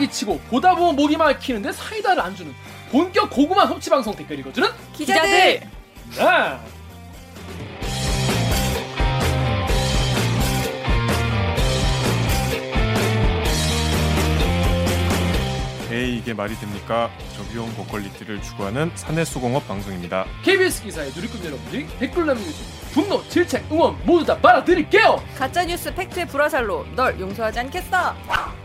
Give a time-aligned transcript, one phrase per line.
[0.00, 2.54] 빡이 치고 보다 보면 목이 막히는데 사이다를 안 주는
[2.90, 5.30] 본격 고구마 섭취 방송 댓글 읽어주는 기자들.
[5.30, 5.70] 네.
[15.92, 17.10] 에이 이게 말이 됩니까?
[17.36, 20.24] 저비용 고퀄리티를 추구하는 사내수공업 방송입니다.
[20.44, 25.20] KBS 기사의 누리꾼 여러분들이 댓글 남겨주신 분노, 질책, 응원 모두 다 빨아드릴게요.
[25.36, 28.59] 가짜 뉴스 팩트의 불화살로 널 용서하지 않겠어.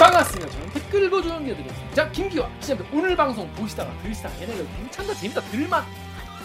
[0.00, 0.50] 반갑습니다.
[0.50, 1.94] 저는 댓글 읽어주는 게 드렸습니다.
[1.94, 5.84] 자, 김기화 시작부터 오늘 방송 보시다가 들으시다가 얘네들 괜찮다 재밌다 들만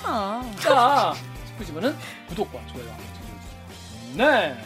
[0.03, 0.55] 아.
[0.59, 1.13] 자
[1.47, 1.95] 싶으시면은
[2.27, 4.17] 구독과 좋아요 한번 눌러주세요.
[4.17, 4.63] 네,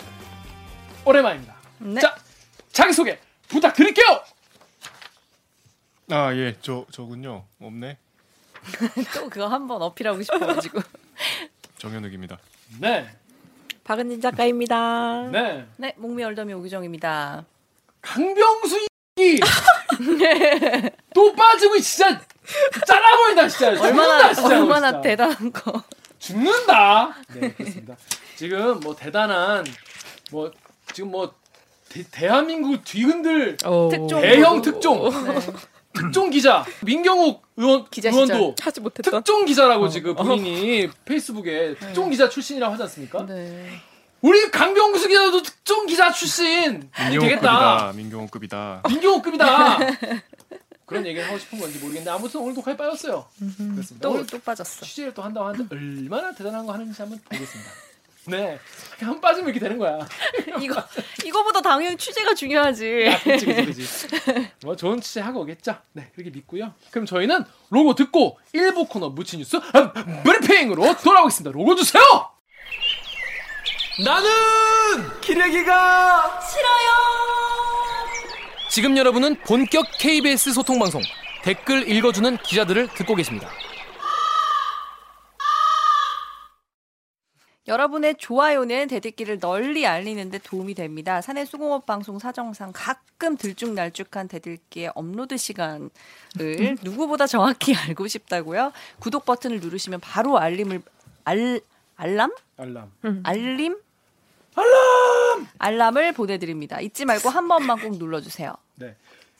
[1.05, 1.55] 오랜만입니다.
[1.77, 2.01] 네.
[2.01, 2.15] 자,
[2.71, 4.23] 자기 소개 부탁드릴게요.
[6.09, 7.45] 아 예, 저 저군요.
[7.61, 7.95] 없네.
[9.13, 10.81] 또 그거 한번 어필하고 싶어가지고.
[11.77, 12.39] 정현욱입니다.
[12.79, 13.07] 네,
[13.83, 15.29] 박은진 작가입니다.
[15.29, 15.67] 네.
[15.77, 17.45] 네, 목미 얼더미 오기정입니다.
[18.01, 18.87] 강병수
[19.19, 19.39] 이
[21.13, 22.19] 또 빠지고 진짜
[22.87, 25.01] 잘라버린다 진짜 얼마나 죽는다, 진짜, 얼마나 진짜.
[25.01, 25.83] 대단한 거.
[26.19, 27.95] 죽는다 네 그렇습니다
[28.35, 29.65] 지금 뭐 대단한
[30.31, 30.51] 뭐
[30.93, 31.33] 지금 뭐
[32.11, 33.89] 대, 한민국 뒤흔들 오.
[33.89, 34.21] 특종.
[34.21, 35.39] 대형 특종 네.
[35.93, 39.11] 특종 기자 민경욱 의원 기자 의원도 하지 못했던.
[39.23, 43.25] 특종 기자라고 지금 본인이 페이스북에 특종 기자 출신이라고 하지 않습니까?
[43.25, 43.81] 네.
[44.21, 47.93] 우리 강병수 기자도 특종 기자 출신 되겠다.
[47.95, 48.83] 민경호급이다.
[48.89, 49.77] 민경호급이다.
[50.85, 53.25] 그런 얘기를 하고 싶은 건지 모르겠는데 아무튼 오늘 독하에 빠졌어요.
[53.37, 53.99] 그렇습니다.
[54.01, 54.85] 또 오늘 또 빠졌어.
[54.85, 57.71] 취재를 또 한다고 하는데 얼마나 대단한 거 하는지 한번 보겠습니다.
[58.25, 58.59] 네,
[58.99, 59.99] 한 빠지면 이렇게 되는 거야.
[60.61, 60.83] 이거
[61.25, 63.09] 이거보다 당연히 취재가 중요하지.
[63.11, 64.07] 아, 그치, 그치, 그치.
[64.63, 65.77] 뭐 좋은 취재 하고 오겠죠.
[65.93, 66.73] 네, 그렇게 믿고요.
[66.91, 69.93] 그럼 저희는 로고 듣고 일부 코너 무치 뉴스 아,
[70.23, 71.51] 브리핑으로 돌아오겠습니다.
[71.51, 72.01] 로고 주세요.
[74.03, 74.29] 나는
[75.19, 76.89] 기레기가 싫어요.
[78.69, 81.01] 지금 여러분은 본격 KBS 소통 방송
[81.43, 83.49] 댓글 읽어주는 기자들을 듣고 계십니다.
[87.67, 91.21] 여러분의 좋아요는 대들기를 널리 알리는데 도움이 됩니다.
[91.21, 95.89] 사내 수공업 방송 사정상 가끔 들쭉날쭉한 대들기의 업로드 시간을
[96.83, 98.71] 누구보다 정확히 알고 싶다고요?
[98.99, 100.81] 구독 버튼을 누르시면 바로 알림을
[101.25, 101.61] 알
[101.97, 102.31] 알람?
[102.57, 102.91] 알람.
[103.23, 103.75] 알림?
[104.59, 105.47] 알람!
[105.57, 106.79] 알람을 보내드립니다.
[106.81, 108.53] 잊지 말고 한 번만 꼭 눌러주세요.
[108.75, 108.95] 네.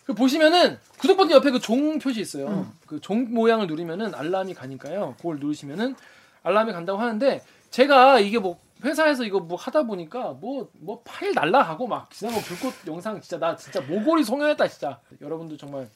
[0.06, 2.72] 그 보시면은 구독 버튼 옆에 그 종 표시 있어요.
[2.88, 5.16] 그종 모양을 누르면은 알람이 가니까요.
[5.18, 5.96] 그걸 누르시면은
[6.44, 11.86] 알람이 간다고 하는데 제가 이게 뭐 회사에서 이거 뭐 하다 보니까 뭐 뭐 파일 날라가고
[11.88, 15.00] 막 진짜 뭐 불꽃 영상 진짜 나 진짜 모골이 송연했다 진짜.
[15.22, 15.88] 여러분도 정말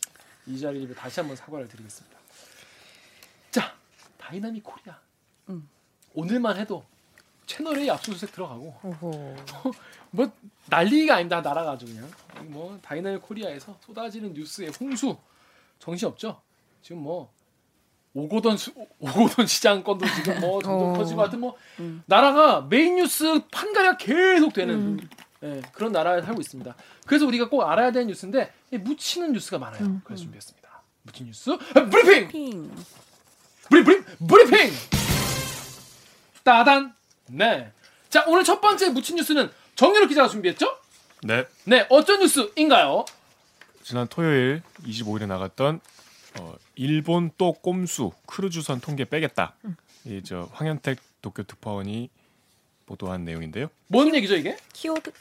[0.46, 2.18] 이 자리에 다시 한번 사과를 드리겠습니다.
[3.52, 3.74] 자,
[4.18, 4.98] Dynamic Korea.
[5.50, 5.68] 음.
[6.14, 6.84] 오늘만 해도
[7.54, 8.76] 채널A 압수수색 들어가고.
[10.10, 10.32] 뭐
[10.68, 12.12] 난리가 아닙니다 날아가지고 그냥.
[12.52, 15.16] 뭐 Dynamic Korea에서 쏟아지는 뉴스의 홍수
[15.78, 16.42] 정신 없죠?
[16.82, 17.32] 지금 뭐
[18.16, 20.94] 오거돈 수, 오거돈 시장 건도 지금 뭐 점점 어.
[20.98, 22.04] 터지고 하여튼 뭐 음.
[22.08, 25.00] 나라가 메인 뉴스 판갈이가 계속 되는
[25.44, 26.76] 예, 그런 나라에 살고 있습니다.
[27.06, 30.02] 그래서 우리가 꼭 알아야 되는 뉴스인데 이 묻히는 뉴스가 많아요.
[30.04, 30.70] 그래서 준비했습니다.
[31.04, 31.58] 묻힌 뉴스 아,
[31.90, 32.28] 브리핑!
[32.30, 32.76] 핑.
[33.70, 34.72] 브리 브리 브리핑!
[36.44, 36.94] 따단
[37.30, 37.72] 네
[38.10, 40.78] 자 오늘 첫 번째 묻힌 뉴스는 정유럽 기자가 준비했죠?
[41.24, 41.46] 네.
[41.66, 43.06] 네, 어쩐 뉴스인가요?
[43.82, 45.80] 지난 토요일 25일에 나갔던
[46.40, 49.56] 어, 일본 또 꼼수 크루즈선 통계 빼겠다.
[50.06, 52.12] 이 저 황현택 도쿄 특파원이
[52.86, 53.70] 보도한 내용인데요.
[53.88, 54.58] 뭔 얘기죠 이게?
[54.74, 55.12] 키워드.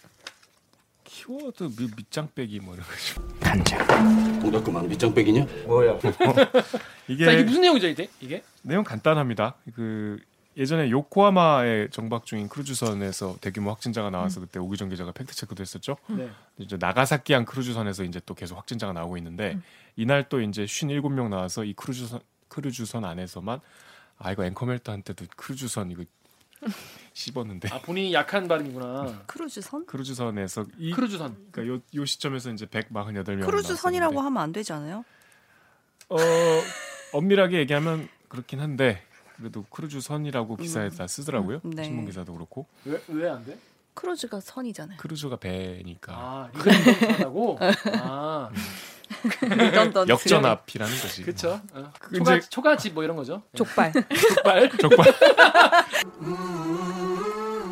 [1.05, 4.41] 키워드 미, 밑장 빼기 뭐 이런 거죠.
[4.43, 5.47] 동작그만 밑장 빼기냐?
[7.09, 8.11] 이게, 자, 이게 무슨 내용이죠 이게?
[8.21, 8.43] 이게?
[8.63, 9.55] 내용 간단합니다.
[9.75, 10.19] 그
[10.57, 15.97] 예전에 요코하마에 정박 중인 크루즈선에서 대규모 확진자가 나와서 그때 옥유정 기자가 fact check도 했었죠.
[16.09, 16.31] 네.
[16.59, 19.59] 이제 나가사키항 크루즈선에서 이제 또 계속 확진자가 나오고 있는데
[19.97, 23.61] 이날 또 이제 57명 나와서 이 크루즈선 크루즈선 안에서만
[24.19, 26.05] 아 이거 앵커멘트한테도 크루즈선 이거
[27.15, 29.25] 씹었는데 아 본인이 약한 발음이구나.
[29.27, 29.87] 크루즈선?
[29.87, 31.49] 크루즈선에서 이 크루즈선.
[31.51, 35.05] 그러니까 요, 요 시점에서 이제 148명 크루즈선이라고 하면 안 되지 않아요?
[36.11, 36.17] 어
[37.15, 39.03] 엄밀하게 얘기하면 그렇긴 한데
[39.43, 41.61] 그래도 크루즈 선이라고 기사에다 쓰더라고요.
[41.65, 41.83] 음, 네.
[41.85, 43.59] 신문 기사도 그렇고 왜왜 안 돼?
[43.95, 44.97] 크루즈가 선이잖아요.
[44.99, 47.59] 크루즈가 배니까 아 리듬하다고.
[48.05, 48.51] 아
[49.43, 50.11] redundant.
[50.13, 51.23] 역전압이라는 거지.
[51.25, 51.61] 그쵸.
[51.75, 51.93] 어.
[51.99, 53.43] 그 초가 이제- 초가집 뭐 이런 거죠.
[53.55, 53.93] 족발.
[53.93, 54.71] 족발.
[54.79, 55.15] 적발.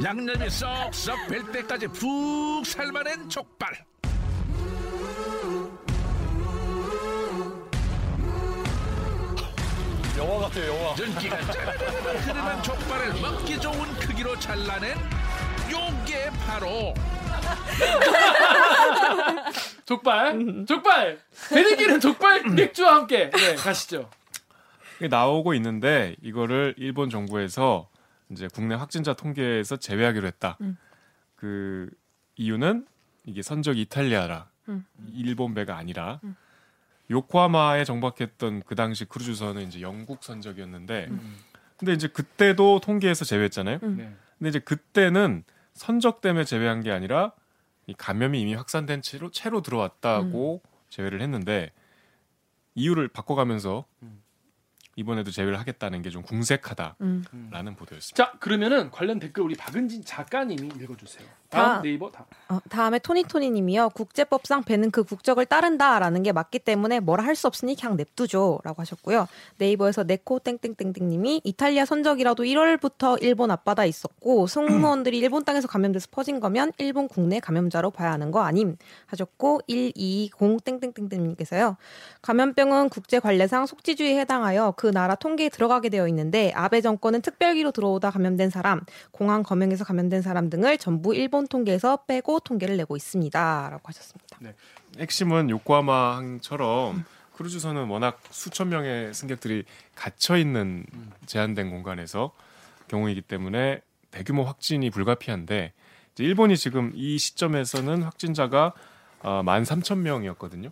[0.02, 3.84] 양념이 쏙쏙 벨 때까지 푹 삶아낸 족발
[10.20, 10.94] 영화 같아요 영화.
[10.99, 14.99] 윤기가 쫙 흐르는 족발을 먹기 좋은 크기로 잘라낸
[15.70, 16.93] 요게 바로
[19.87, 21.19] 족발, 족발.
[21.49, 23.31] 대들기는 족발 맥주와 함께.
[23.31, 24.11] 네, 가시죠.
[24.99, 27.88] 이게 나오고 있는데 이거를 일본 정부에서
[28.31, 30.58] 이제 국내 확진자 통계에서 제외하기로 했다.
[31.34, 31.88] 그
[32.37, 32.87] 이유는
[33.25, 34.50] 이게 선적이 이탈리아라.
[35.14, 36.20] 일본 배가 아니라
[37.11, 41.09] 요코하마에 정박했던 그 당시 크루즈선은 이제 영국 선적이었는데
[41.77, 43.79] 근데 이제 그때도 통계에서 제외했잖아요.
[43.83, 44.15] 네.
[44.39, 47.33] 근데 이제 그때는 선적 때문에 제외한 게 아니라
[47.87, 51.73] 이 감염이 이미 확산된 채로 채로 들어왔다고 제외를 했는데
[52.75, 53.85] 이유를 바꿔가면서
[54.97, 57.75] 이번에도 제외를 하겠다는 게 좀 궁색하다라는 음.
[57.79, 58.15] 보도였습니다.
[58.15, 61.27] 자 그러면은 관련 댓글 우리 박은진 작가님이 읽어주세요.
[61.49, 62.27] 다음 다- 네이버 다.
[62.49, 63.91] 어, 다음에 토니토니님이요.
[63.91, 69.27] 국제법상 배는 그 국적을 따른다라는 게 맞기 때문에 뭐라 할 수 없으니 그냥 냅두죠라고 하셨고요.
[69.59, 76.73] 네이버에서 네코 땡땡땡땡님이 이탈리아 선적이라도 1월부터 일본 앞바다에 있었고 승무원들이 일본 땅에서 감염돼서 퍼진 거면
[76.79, 78.77] 일본 국내 감염자로 봐야 하는 거 아님
[79.07, 81.77] 하셨고 120 땡땡땡땡님께서요.
[82.23, 88.11] 감염병은 국제 관례상 속지주의에 해당하여 그 나라 통계에 들어가게 되어 있는데 아베 정권은 특별기로 들어오다
[88.12, 88.81] 감염된 사람,
[89.11, 94.38] 공항 검역에서 감염된 사람 등을 전부 일본 통계에서 빼고 통계를 내고 있습니다라고 하셨습니다.
[94.99, 97.05] 핵심은 요코하마항처럼
[97.35, 100.87] 크루즈선은 워낙 수천 명의 승객들이 갇혀 있는
[101.27, 102.32] 제한된 공간에서
[102.88, 105.75] 경우이기 때문에 대규모 확진이 불가피한데
[106.21, 108.73] 일본이 지금 이 시점에서는 확진자가
[109.21, 110.71] 어, 13,000명이었거든요.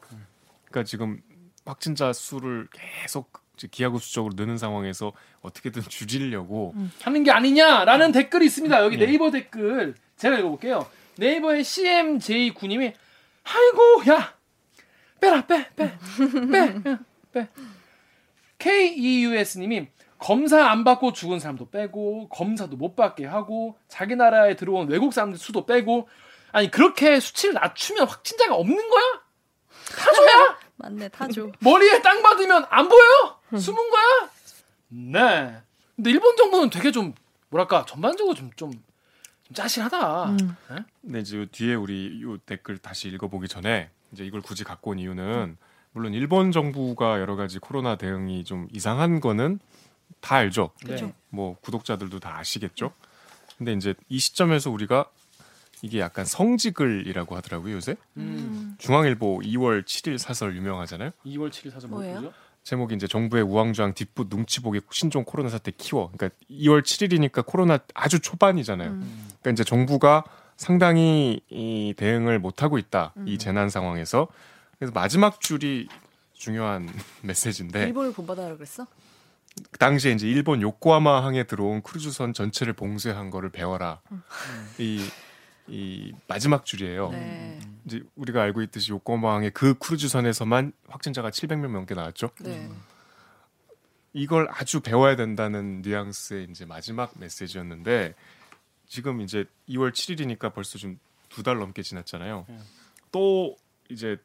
[0.64, 1.20] 그러니까 지금
[1.66, 8.84] 확진자 수를 계속 기하급수 적으로 느는 상황에서 어떻게든 줄이려고 하는 게 아니냐라는 댓글이 있습니다.
[8.84, 9.06] 여기 네.
[9.06, 10.86] 네이버 댓글 제가 읽어볼게요.
[11.16, 12.92] 네이버의 CMJ9님이
[13.44, 14.34] 아이고 야
[15.20, 15.92] 빼라 빼 빼
[16.50, 16.98] 빼
[17.32, 17.48] 빼
[18.58, 19.88] KEUS님이
[20.18, 25.38] 검사 안 받고 죽은 사람도 빼고 검사도 못 받게 하고 자기 나라에 들어온 외국 사람들
[25.38, 26.08] 수도 빼고
[26.50, 29.02] 아니 그렇게 수치를 낮추면 확진자가 없는 거야?
[29.96, 30.58] 타조야?
[30.76, 31.52] 맞네 타조.
[31.60, 33.37] 머리에 땅 받으면 안 보여?
[33.56, 34.30] 숨은 거야?
[34.88, 35.56] 네.
[35.96, 37.14] 근데 일본 정부는 되게 좀
[37.50, 38.72] 뭐랄까 전반적으로 좀좀
[39.54, 40.36] 짜실하다.
[40.70, 40.76] 네?
[41.02, 44.98] 근데 이제 요 뒤에 우리 요 댓글 다시 읽어보기 전에 이제 이걸 굳이 갖고 온
[44.98, 45.56] 이유는
[45.92, 49.58] 물론 일본 정부가 여러 가지 코로나 대응이 좀 이상한 거는
[50.20, 50.70] 다 알죠.
[50.84, 51.12] 그쵸.
[51.30, 52.92] 뭐 구독자들도 다 아시겠죠.
[53.56, 55.06] 근데 이제 이 시점에서 우리가
[55.82, 57.96] 이게 약간 성지글이라고 하더라고요 요새.
[58.16, 58.74] 음.
[58.78, 61.10] 중앙일보 2월 7일 사설 유명하잖아요.
[61.24, 62.32] 2월 7일 사전 뭐예요?
[62.68, 66.10] 제목이 이제 정부의 우왕좌왕 뒷붓 눈치 보기 신종 코로나 사태 키워.
[66.14, 68.90] 그러니까 2월 7일이니까 코로나 아주 초반이잖아요.
[68.90, 70.22] 그러니까 이제 정부가
[70.58, 73.14] 상당히 이 대응을 못 하고 있다.
[73.24, 74.28] 이 재난 상황에서.
[74.78, 75.88] 그래서 마지막 줄이
[76.34, 76.90] 중요한
[77.24, 78.86] 메시지인데 일본을 본받아라 그랬어?
[79.70, 84.02] 그 당시에 이제 일본 요코하마 항에 들어온 크루즈선 전체를 봉쇄한 거를 배워라.
[84.76, 85.08] 이,
[85.68, 87.12] 이 마지막 줄이에요.
[87.12, 87.60] 네.
[87.88, 92.30] 이제 우리가 알고 있듯이 요코하마 항의 그 크루즈선에서만 확진자가 700명 넘게 나왔죠.
[92.40, 92.68] 네.
[94.12, 98.14] 이걸 아주 배워야 된다는 뉘앙스의 이제 마지막 메시지였는데
[98.86, 100.98] 지금 이제 2월 7일이니까 벌써 좀
[101.28, 102.46] 두 달 넘게 지났잖아요.
[102.48, 102.58] 예.
[103.12, 103.56] 또
[103.90, 104.16] 이제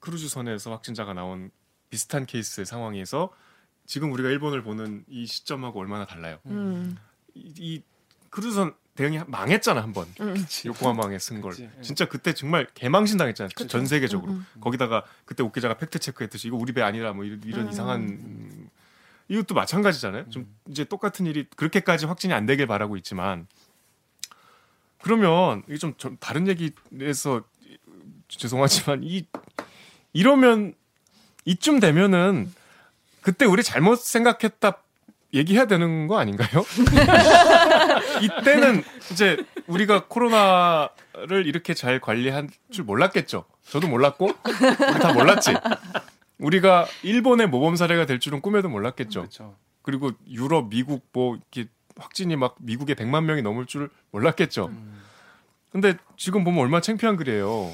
[0.00, 1.50] 크루즈선에서 확진자가 나온
[1.88, 3.30] 비슷한 케이스의 상황에서
[3.86, 6.38] 지금 우리가 일본을 보는 이 시점하고 얼마나 달라요.
[6.46, 6.96] 음.
[7.34, 7.82] 이, 이
[8.30, 10.06] 크루즈선 대응이 망했잖아 한 번.
[10.20, 10.34] 음.
[10.66, 11.52] 요코하마항에 쓴 걸.
[11.52, 11.82] 그치, 예.
[11.82, 13.50] 진짜 그때 정말 개망신 당했잖아요.
[13.68, 14.32] 전 세계적으로.
[14.32, 18.70] 음, 거기다가 그때 옥기자가 fact check했듯이 이거 우리 배 아니라 뭐 이런, 이런 이상한 음,
[19.28, 20.28] 이것도 마찬가지잖아요.
[20.30, 23.46] 좀 이제 똑같은 일이 그렇게까지 확진이 안 되길 바라고 있지만
[25.02, 27.42] 그러면 이게 좀, 좀 다른 얘기에서
[28.28, 29.24] 죄송하지만 이
[30.12, 30.74] 이러면
[31.44, 32.52] 이쯤 되면은
[33.22, 34.82] 그때 우리 잘못 생각했다
[35.32, 36.64] 얘기해야 되는 거 아닌가요?
[38.20, 38.82] 이때는
[39.12, 43.44] 이제 우리가 코로나를 이렇게 잘 관리한 줄 몰랐겠죠.
[43.68, 45.54] 저도 몰랐고 우리 다 몰랐지.
[46.38, 49.20] 우리가 일본의 모범 사례가 될 줄은 꿈에도 몰랐겠죠.
[49.20, 49.56] 그렇죠.
[49.82, 54.66] 그리고 유럽, 미국 뭐 이렇게 확진이 막 미국에 100만 명이 넘을 줄 몰랐겠죠.
[54.66, 55.00] 음.
[55.70, 57.72] 근데 지금 보면 얼마나 창피한 글이에요.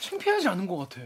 [0.00, 1.00] 창피하지 않은 것 같아.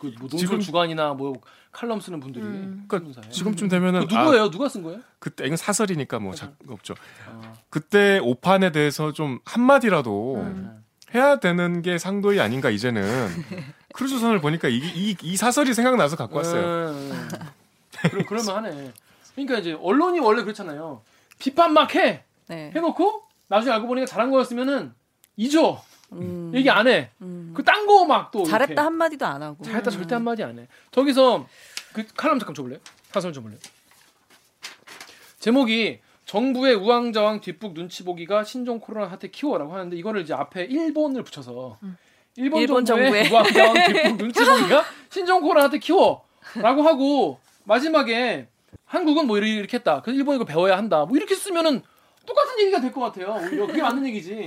[0.00, 1.34] 그 뭐 논술 지금- 주간이나 뭐
[1.72, 3.28] 칼럼 쓰는 분들이 그러니까 신문사에.
[3.30, 4.50] 지금쯤 되면은 아, 누구예요?
[4.50, 5.00] 누가 쓴 거예요?
[5.18, 6.94] 그때 이건 사설이니까 뭐 작, 없죠.
[7.28, 10.82] 아, 그때 오판에 대해서 좀 한마디라도 음.
[11.14, 13.04] 해야 되는 게 상도이 아닌가 이제는
[13.94, 16.90] 크루즈선을 보니까 이, 이, 이 사설이 생각나서 갖고 왔어요.
[16.90, 17.28] 음.
[18.10, 18.92] 그럼 그럴만 하네.
[19.34, 21.02] 그러니까 이제 언론이 원래 그렇잖아요.
[21.38, 22.24] 비판 막 해.
[22.48, 22.72] 네.
[22.74, 24.92] 해놓고 나중에 알고 보니까 잘한 거였으면은
[25.36, 25.82] 잊어.
[26.12, 26.50] 음.
[26.54, 27.10] 얘기 안 해.
[27.22, 27.52] 음.
[27.56, 29.62] 그딴 거 막 또 잘했다 한 마디도 안 하고.
[29.64, 30.66] 잘했다 절대 한 마디 안 해.
[30.90, 31.46] 저기서
[31.92, 32.78] 그 칼럼 잠깐 줘볼래요?
[33.12, 33.58] 사설 줘볼래요?
[35.38, 41.24] 제목이 정부의 우왕좌왕 뒷북 눈치 보기가 신종 코로나 사태 키워라고 하는데 이거를 이제 앞에 일본을
[41.24, 41.78] 붙여서
[42.36, 43.28] 일본, 일본 정부의 정부의.
[43.30, 48.46] 무한정 기품 눈치 보기가 신종코란한테 키워라고 하고 마지막에
[48.84, 50.02] 한국은 뭐 이렇게 이렇게 했다.
[50.02, 51.04] 그래서 일본이 이거 배워야 한다.
[51.04, 51.82] 뭐 이렇게 쓰면은
[52.26, 53.34] 똑같은 얘기가 될 것 같아요.
[53.42, 54.46] 오히려 그게 맞는 얘기지.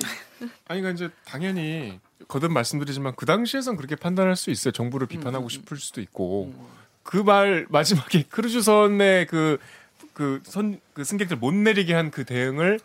[0.67, 4.71] 아니 그러니까 이제 당연히 거듭 말씀드리지만 그 당시에선 그렇게 판단할 수 있어요.
[4.71, 6.65] 정부를 비판하고 음, 음, 싶을 수도 있고 음.
[7.03, 9.57] 그말 마지막에 크루즈선의 그
[10.13, 12.79] 그 선 그 승객들 못 내리게 한 그 대응을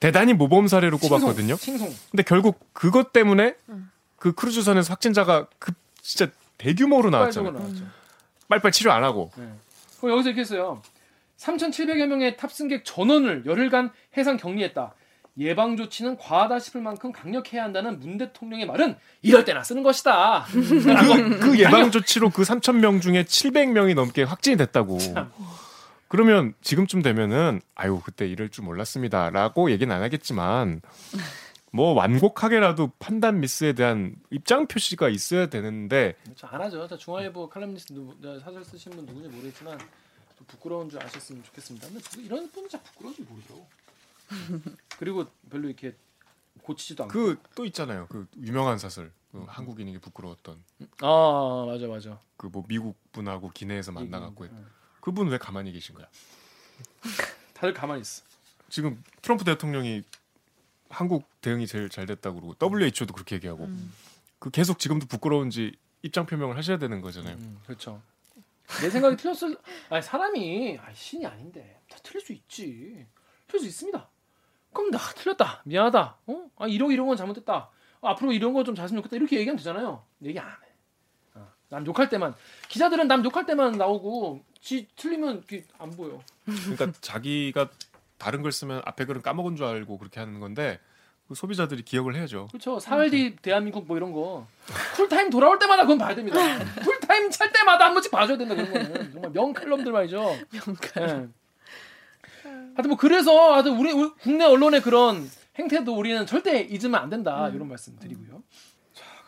[0.00, 1.54] 대단히 모범 사례로 꼽았거든요.
[1.56, 1.86] 칭송.
[1.86, 1.96] 칭송.
[2.10, 3.54] 근데 결국 그것 때문에
[4.16, 7.52] 그 크루즈선에서 확진자가 급 진짜 대규모로 나왔잖아요.
[7.52, 7.84] 나왔죠.
[8.48, 9.48] 빨리빨리 치료 안 하고 네.
[10.00, 10.82] 그럼 여기서 이렇게 했어요.
[11.42, 14.94] 3,700여 명의 탑승객 전원을 열흘간 해상 격리했다.
[15.38, 20.44] 예방 조치는 과하다 싶을 만큼 강력해야 한다는 문 대통령의 말은 이럴 때나 쓰는 것이다.
[20.52, 24.98] 그, 그 예방 조치로 그 3천 명 중에 700명이 넘게 확진이 됐다고.
[26.08, 30.82] 그러면 지금쯤 되면은 아유 그때 이럴 줄 몰랐습니다라고 얘기는 안 하겠지만
[31.72, 36.86] 뭐 완곡하게라도 판단 미스에 대한 입장 표시가 있어야 되는데 저안 하죠.
[36.86, 37.94] 저 중앙일보 칼럼니스트
[38.44, 39.78] 사설 쓰신 분 누군지 모르겠지만
[40.42, 41.86] 좀 부끄러운 줄 아셨으면 좋겠습니다.
[41.88, 43.66] 근데 부- 이런 분은 잘 부끄러운지 모르죠.
[44.98, 45.94] 그리고 별로 이렇게
[46.62, 47.12] 고치지도 않고.
[47.12, 50.62] 그 또 있잖아요 그 유명한 사설 그 한국인에게 부끄러웠던
[51.00, 52.18] 아 맞아 맞아.
[52.36, 54.66] 그 뭐 미국 분하고 기내에서 만나갖고 했- 응.
[55.00, 56.06] 그분 왜 가만히 계신 거야?
[57.54, 58.22] 다들 가만히 있어.
[58.68, 60.02] 지금 트럼프 대통령이
[60.88, 63.68] 한국 대응이 제일 잘 됐다고 그러고 WHO도 그렇게 얘기하고
[64.38, 67.36] 그 계속 지금도 부끄러운지 입장 표명을 하셔야 되는 거잖아요.
[67.36, 68.02] 음, 그렇죠.
[68.80, 69.56] 내 생각이 틀렸을.
[69.90, 73.06] 아니 사람이 아니, 신이 아닌데 다 틀릴 수 있지.
[73.48, 74.08] 틀릴 수 있습니다.
[74.72, 75.62] 그럼 나 틀렸다.
[75.64, 76.16] 미안하다.
[76.26, 76.44] 어?
[76.56, 77.68] 아 이런 이런 건 잘못됐다.
[78.00, 79.16] 아, 앞으로 이런 거 좀 잘했으면 좋겠다.
[79.16, 80.04] 이렇게 얘기하면 되잖아요.
[80.24, 80.54] 얘기 안 해.
[81.34, 82.34] 어, 남 욕할 때만
[82.68, 85.44] 기자들은 남 욕할 때만 나오고 지 틀리면
[85.78, 86.20] 안 보여.
[86.44, 87.68] 그러니까 자기가
[88.18, 90.78] 다른 걸 쓰면 앞에 글은 까먹은 줄 알고 그렇게 하는 건데
[91.28, 92.48] 그 소비자들이 기억을 해야죠.
[92.48, 92.78] 그렇죠.
[92.80, 94.46] 사흘 뒤 대한민국 뭐 이런 거
[94.96, 96.38] cool time 돌아올 때마다 그건 봐야 됩니다.
[96.84, 100.34] cool time 찰 때마다 한 번씩 봐줘야 된다 그런 거는 정말 명칼럼들 말이죠.
[100.50, 101.34] 명칼럼.
[102.42, 107.50] 하여튼 뭐 그래서 하여튼 우리, 우리 국내 언론의 그런 행태도 우리는 절대 잊으면 안 된다
[107.50, 108.42] 이런 말씀 드리고요.
[108.48, 108.71] 자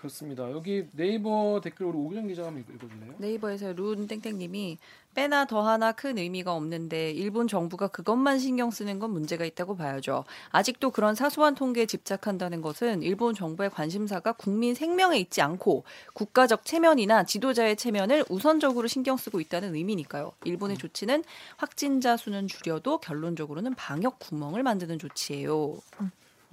[0.08, 0.50] 그렇습니다.
[0.50, 3.14] 여기 네이버 댓글 우리 오규정 기자가 한번 읽- 읽어줄래요?
[3.16, 4.76] 네이버에서 룬 땡땡님이
[5.14, 10.24] 빼나 더하나 큰 의미가 없는데 일본 정부가 그것만 신경 쓰는 건 문제가 있다고 봐야죠.
[10.50, 17.24] 아직도 그런 사소한 통계에 집착한다는 것은 일본 정부의 관심사가 국민 생명에 있지 않고 국가적 체면이나
[17.24, 20.32] 지도자의 체면을 우선적으로 신경 쓰고 있다는 의미니까요.
[20.44, 21.24] 일본의 조치는
[21.56, 25.78] 확진자 수는 줄여도 결론적으로는 방역 구멍을 만드는 조치예요.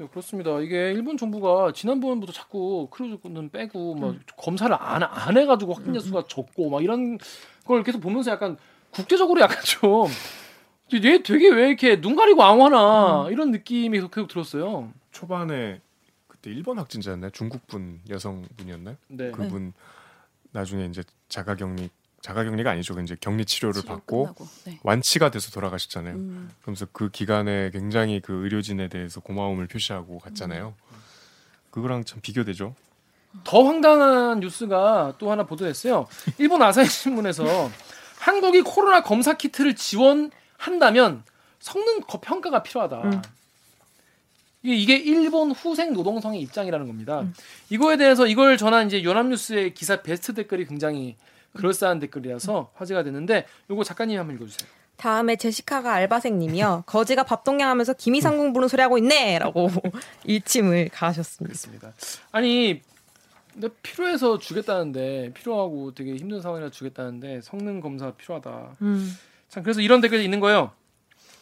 [0.02, 0.60] 네, 그렇습니다.
[0.60, 6.72] 이게 일본 정부가 지난번부터 자꾸 크루즈는 빼고 막 검사를 안, 안 해가지고 확진자 수가 적고
[6.72, 7.20] 막 이런
[7.66, 8.58] 걸 계속 보면서 약간
[8.90, 10.08] 국제적으로 약간 좀
[11.06, 14.92] 얘 되게 왜 이렇게 눈 가리고 앙화나 이런 느낌이 계속, 계속 들었어요.
[15.12, 15.80] 초반에
[16.28, 17.30] 그때 일본 확진자였나요?
[17.30, 18.98] 중국분 여성분이었나요?
[19.08, 19.32] 네.
[19.32, 19.74] 그분
[20.52, 21.90] 나중에 이제 자가격리
[22.22, 23.00] 자가격리가 아니죠.
[23.02, 24.48] 이제 격리 치료를 치료 받고 끝나고.
[24.66, 24.80] 네.
[24.84, 26.16] 완치가 돼서 돌아가셨잖아요.
[26.16, 26.52] 음.
[26.62, 30.76] 그러면서 그 기간에 굉장히 그 의료진에 대해서 고마움을 표시하고 갔잖아요.
[31.72, 32.76] 그거랑 참 비교되죠.
[33.44, 36.08] 더 황당한 뉴스가 또 하나 보도됐어요.
[36.38, 37.72] 일본 아사히 신문에서
[38.20, 41.24] 한국이 코로나 검사 키트를 지원한다면
[41.60, 42.98] 성능 거- 평가가 필요하다.
[43.04, 43.22] 음.
[44.64, 47.22] 이게, 이게 일본 후생 노동성의 입장이라는 겁니다.
[47.22, 47.34] 음.
[47.70, 51.16] 이거에 대해서 이걸 전한 이제 연합뉴스의 기사 베스트 댓글이 굉장히
[51.54, 54.70] 그럴싸한 댓글이라서 화제가 됐는데 요거 작가님 한번 읽어주세요.
[54.98, 56.84] 다음에 제시카가 알바생님이요.
[56.86, 59.70] 거지가 밥동냥하면서 김이상궁 부는 소리 하고 있네라고
[60.26, 61.94] 일침을 가하셨습니다.
[62.32, 62.82] 아니
[63.52, 68.78] 근데 필요해서 주겠다는데 필요하고 되게 힘든 상황이라 주겠다는데 성능 검사 필요하다.
[68.82, 69.18] 음.
[69.50, 70.72] 참 그래서 이런 댓글이 있는 거예요.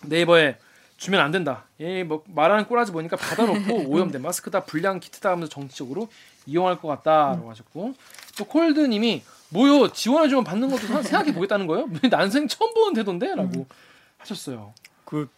[0.06, 0.58] 네이버에
[1.00, 1.64] 주면 안 된다.
[1.80, 6.10] 예, 뭐 말하는 꼬라지 보니까 받아놓고 오염된 마스크다, 불량 키트다 하면서 정치적으로
[6.46, 7.96] 이용할 것 같다라고 하셨고
[8.38, 11.88] 또 콜드님이 뭐요 지원해주면 받는 것도 생각해 보겠다는 거예요?
[12.12, 13.66] 난생 처음 보는 태도인데라고
[14.18, 14.74] 하셨어요.
[15.06, 15.30] 그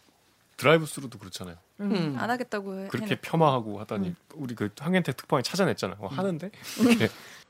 [0.56, 1.56] 드라이브 스루도 그렇잖아요.
[1.80, 2.16] 음.
[2.18, 2.88] 안 하겠다고 해.
[2.88, 5.96] 그렇게 폄하하고 하다니 우리 그 항엔테 특파원이 찾아냈잖아.
[6.00, 6.50] 어, 하는데
[6.80, 7.08] 이렇게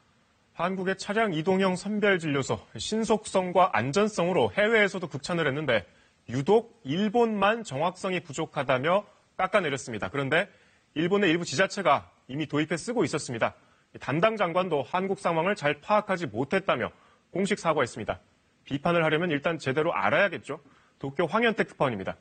[0.53, 5.87] 한국의 차량 이동형 선별 진료소 신속성과 안전성으로 해외에서도 극찬을 했는데
[6.29, 9.05] 유독 일본만 정확성이 부족하다며
[9.37, 10.09] 깎아내렸습니다.
[10.09, 10.49] 그런데
[10.95, 13.55] 일본의 일부 지자체가 이미 도입해 쓰고 있었습니다.
[14.01, 16.91] 담당 장관도 한국 상황을 잘 파악하지 못했다며
[17.31, 18.21] 공식 사과했습니다.
[18.65, 20.61] 비판을 하려면 일단 제대로 알아야겠죠.
[20.99, 22.17] 도쿄 황현택 특파원입니다.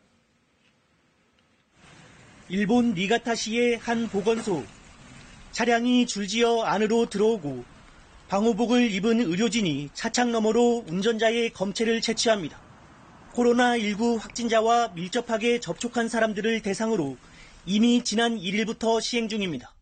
[2.49, 4.63] 일본 니가타시의 한 보건소.
[5.51, 7.63] 차량이 줄지어 안으로 들어오고
[8.29, 12.70] 방호복을 입은 의료진이 차창 너머로 운전자의 검체를 채취합니다.
[13.34, 17.16] 코로나19 확진자와 밀접하게 접촉한 사람들을 대상으로
[17.66, 19.72] 이미 지난 1일부터 시행 중입니다.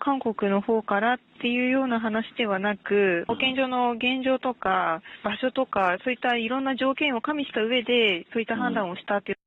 [0.00, 9.38] 韓国の方からっていうような話ではなく、保健所の現状とか場所とか、そういったいろんな条件を加味した上で、そういった判断をしたっていう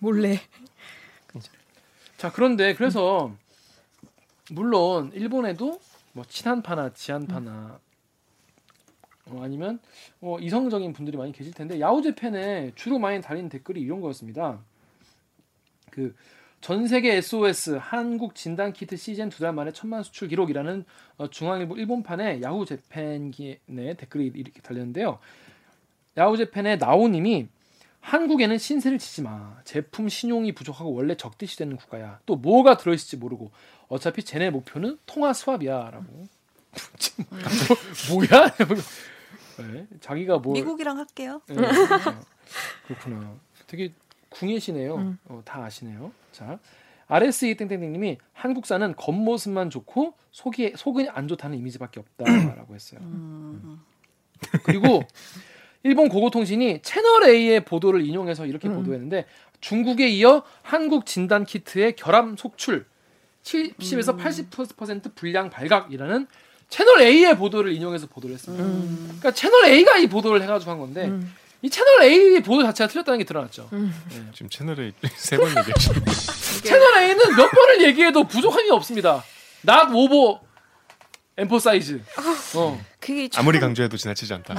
[0.00, 0.38] 몰래.
[2.16, 3.30] 자 그런데 그래서
[4.50, 5.80] 물론 일본에도
[6.12, 7.78] 뭐 친한파나 지한파나
[9.27, 9.79] 어, 아니면
[10.21, 14.59] 어, 이성적인 분들이 많이 계실 텐데 야후제팬에 주로 많이 달리는 댓글이 이런 거였습니다.
[15.91, 16.15] 그
[16.61, 20.85] 전 세계 SOS 한국 진단 키트 시즌 두 달 만에 천만 수출 기록이라는
[21.17, 23.57] 어, 중앙일보 일본판에 야후제팬의
[23.97, 25.17] 댓글이 이렇게 달렸는데요.
[26.15, 27.47] 야후제팬의 나오님이
[27.99, 29.57] 한국에는 신세를 지지 마.
[29.63, 32.19] 제품 신용이 부족하고 원래 적대시 되는 국가야.
[32.27, 33.51] 또 뭐가 들어있을지 모르고
[33.87, 36.05] 어차피 쟤네 목표는 통화 수합이야라고.
[38.07, 38.55] 뭐, 뭐야?
[39.61, 41.41] 네, 자기가 뭐 미국이랑 할게요.
[41.47, 41.75] 네, 그렇죠.
[42.87, 43.35] 그렇구나.
[43.67, 43.93] 되게
[44.29, 44.95] 궁예시네요.
[44.95, 45.17] 음.
[45.25, 46.11] 어, 다 아시네요.
[46.31, 46.59] 자,
[47.07, 53.01] RSE 땡땡땡님이 한국사는 겉모습만 좋고 속이 속은 안 좋다는 이미지밖에 없다라고 했어요.
[53.03, 53.81] 음.
[54.63, 55.03] 그리고
[55.83, 58.75] 일본 고고통신이 채널 A의 보도를 인용해서 이렇게 음.
[58.75, 59.25] 보도했는데
[59.59, 62.85] 중국에 이어 한국 진단 키트의 결함 속출
[63.43, 66.27] 70에서 80% 불량 발각이라는
[66.71, 68.63] 채널 A의 보도를 인용해서 보도를 했습니다.
[68.63, 69.03] 음.
[69.19, 71.35] 그러니까 채널 A가 이 보도를 해가지고 한 건데 음.
[71.61, 73.69] 이 채널 A 보도 자체가 틀렸다는 게 드러났죠.
[73.73, 73.93] 음.
[74.09, 74.25] 네.
[74.33, 76.01] 지금 채널에 세번 얘기하시는
[76.63, 79.21] 채널 A는 몇 번을 얘기해도 부족함이 없습니다.
[79.67, 80.39] not over
[81.37, 81.99] emphasize.
[82.55, 82.81] 어.
[83.01, 84.55] 그게 참- 아무리 강조해도 지나치지 않다.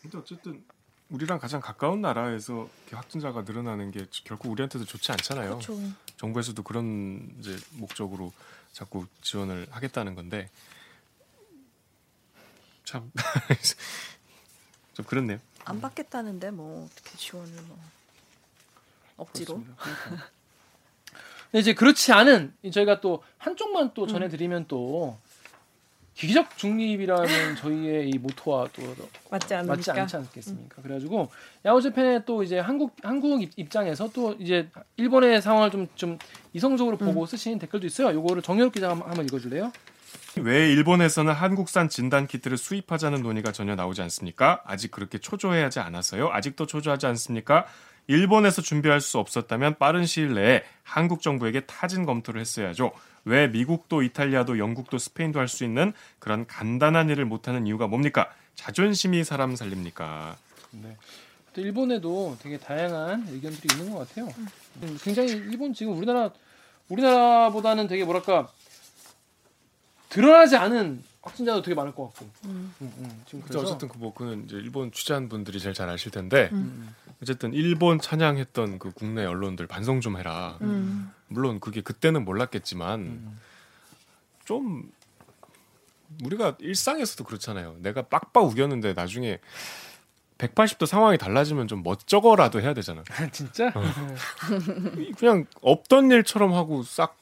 [0.00, 0.62] 근데 어쨌든
[1.10, 5.58] 우리랑 가장 가까운 나라에서 확진자가 늘어나는 게 결국 우리한테도 좋지 않잖아요.
[5.58, 5.80] 그렇죠.
[6.16, 8.32] 정부에서도 그런 이제 목적으로
[8.72, 10.48] 자꾸 지원을 하겠다는 건데
[12.88, 13.12] 참
[14.94, 15.38] 좀 그렇네요.
[15.64, 17.78] 안 받겠다는데 뭐 어떻게 지원을 뭐
[19.18, 19.62] 억지로.
[21.50, 25.18] 근데 이제 그렇지 않은 이 저희가 또 한쪽만 또 전해드리면 또
[26.14, 28.82] 기기적 중립이라는 저희의 이 모토와 또
[29.30, 29.76] 맞지 않습니까?
[29.76, 30.82] 맞지 않지 않겠습니까?
[30.82, 31.30] 그래가지고
[31.64, 36.18] 야후제팬의 또 이제 한국 한국 입- 입장에서 또 이제 일본의 상황을 좀 좀
[36.54, 38.12] 이성적으로 보고 쓰신 댓글도 있어요.
[38.16, 39.70] 요거를 정유럽 기자 한번 읽어줄래요?
[40.44, 44.62] 왜 일본에서는 한국산 진단 키트를 수입하자는 논의가 전혀 나오지 않습니까?
[44.64, 46.28] 아직 그렇게 초조해하지 않았어요.
[46.28, 47.66] 아직도 초조하지 않습니까?
[48.06, 52.92] 일본에서 준비할 수 없었다면 빠른 시일 내에 한국 정부에게 타진 검토를 했어야죠.
[53.24, 58.30] 왜 미국도 이탈리아도 영국도 스페인도 할 수 있는 그런 간단한 일을 못하는 이유가 뭡니까?
[58.54, 60.36] 자존심이 사람 살립니까?
[61.52, 64.28] 또 일본에도 되게 다양한 의견들이 있는 것 같아요.
[64.82, 66.30] 음, 굉장히 일본 지금 우리나라
[66.88, 68.48] 우리나라보다는 되게 뭐랄까
[70.08, 72.30] 드러나지 않은 확진자도 되게 많을 것 같고.
[72.46, 76.10] 음, 음, 지금 그래서 어쨌든 그 뭐 그는 이제 일본 취재한 분들이 제일 잘 아실
[76.10, 76.94] 텐데 음.
[77.22, 80.56] 어쨌든 일본 찬양했던 그 국내 언론들 반성 좀 해라.
[80.62, 81.12] 음.
[81.28, 83.40] 물론 그게 그때는 몰랐겠지만 음.
[84.44, 84.90] 좀
[86.24, 87.76] 우리가 일상에서도 그렇잖아요.
[87.80, 89.38] 내가 빡빡 우겼는데 나중에
[90.38, 93.02] 180도 상황이 달라지면 좀 멋쩍어라도 해야 되잖아.
[93.32, 93.72] 진짜
[95.18, 97.16] 그냥 없던 일처럼 하고 싹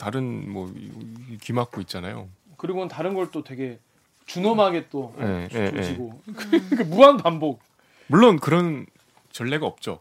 [0.00, 2.28] 다른 뭐귀 막고 있잖아요.
[2.56, 3.78] 그리고는 다른 걸 또 되게
[4.26, 6.20] 준엄하게 또 예, 예, 조지고
[6.76, 7.60] 그 무한 반복.
[8.06, 8.86] 물론 그런
[9.30, 10.00] 전례가 없죠.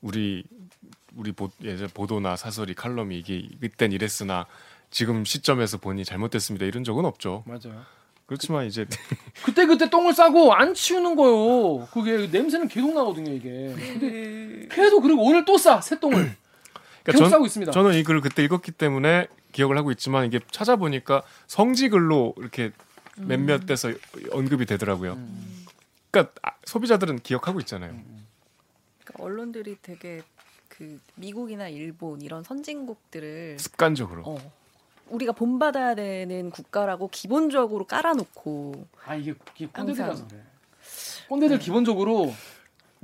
[0.00, 0.44] 우리
[1.16, 4.46] 우리 보, 예전 보도나 사설이 칼럼이 이게 그땐 이랬으나
[4.90, 6.64] 지금 시점에서 보니 잘못됐습니다.
[6.66, 7.42] 이런 적은 없죠.
[7.46, 7.82] 맞아요.
[8.26, 8.86] 그렇지만 이제
[9.44, 11.86] 그때 그때 똥을 싸고 안 치우는 거요.
[11.92, 13.74] 그게 냄새는 계속 나거든요 이게.
[13.76, 16.36] 근데 계속 그리고 오늘 또 싸 새 똥을
[17.04, 17.72] 계속 전- 싸고 있습니다.
[17.72, 22.72] 저는 이 글을 그때 읽었기 때문에 기억을 하고 있지만 이게 찾아보니까 성지글로 이렇게
[23.16, 23.92] 몇몇 데서
[24.32, 25.12] 언급이 되더라고요.
[25.12, 25.66] 음.
[26.10, 27.90] 그러니까 아, 소비자들은 기억하고 있잖아요.
[29.04, 30.22] 그러니까 언론들이 되게
[30.68, 34.22] 그 미국이나 일본 이런 선진국들을 습관적으로.
[34.26, 34.52] 어,
[35.08, 40.28] 우리가 본받아야 되는 국가라고 기본적으로 깔아놓고 아 이게, 이게 꼰대들이라서 항상.
[40.28, 40.40] 그래.
[41.28, 42.34] 꼰대들 기본적으로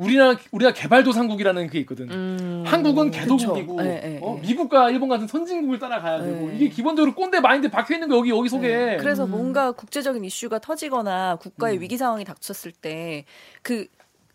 [0.00, 2.10] 우리나라 우리가 개발도상국이라는 게 있거든.
[2.10, 2.64] 음.
[2.66, 3.10] 한국은.
[3.10, 4.36] 개도국이고 예, 예, 어?
[4.38, 4.48] 예.
[4.48, 6.56] 미국과 일본 같은 선진국을 따라가야 되고 예.
[6.56, 8.68] 이게 기본적으로 꼰대 마인드 박혀 있는 거 여기 여기 속에.
[8.68, 8.96] 네.
[8.96, 9.30] 그래서 음.
[9.30, 11.82] 뭔가 국제적인 이슈가 터지거나 국가의 음.
[11.82, 13.86] 위기 상황이 닥쳤을 때그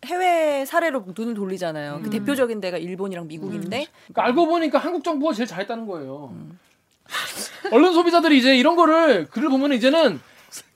[0.04, 2.00] 해외 사례로 눈을 돌리잖아요.
[2.02, 2.10] 그 음.
[2.10, 6.30] 대표적인 데가 일본이랑 미국인데 그러니까 알고 보니까 한국 정부가 제일 잘했다는 거예요.
[6.32, 6.58] 음.
[7.72, 10.20] 언론 소비자들이 이제 이런 거를 글을 보면 이제는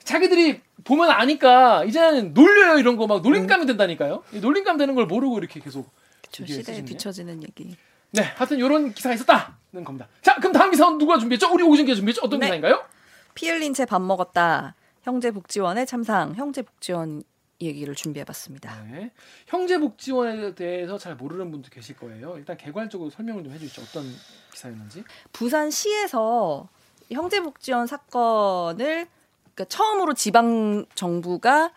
[0.03, 4.23] 자기들이 보면 아니까 이제는 놀려요 이런 거 막 놀림감이 된다니까요.
[4.33, 5.89] 이 놀림감 되는 걸 모르고 이렇게 계속.
[6.31, 6.85] 저 이게 시대에 쓰시네.
[6.85, 7.75] 뒤처지는 얘기.
[8.11, 10.07] 네, 하여튼 이런 기사가 있었다는 겁니다.
[10.21, 11.51] 자, 그럼 다음 기사는 누가 준비했죠?
[11.53, 12.21] 우리 오기준 기자 준비했죠?
[12.23, 12.45] 어떤 네.
[12.47, 12.83] 기사인가요?
[13.35, 14.75] 피 흘린 채 밥 먹었다.
[15.03, 16.35] 형제복지원의 참상.
[16.35, 17.23] 형제복지원
[17.61, 18.83] 얘기를 준비해봤습니다.
[18.91, 19.11] 네.
[19.47, 22.35] 형제복지원에 대해서 잘 모르는 분도 계실 거예요.
[22.37, 23.81] 일단 개괄적으로 설명을 좀 해주시죠.
[23.83, 24.03] 어떤
[24.53, 25.03] 기사였는지.
[25.31, 26.67] 부산시에서
[27.11, 29.07] 형제복지원 사건을
[29.61, 31.71] 그러니까 처음으로 지방 정부가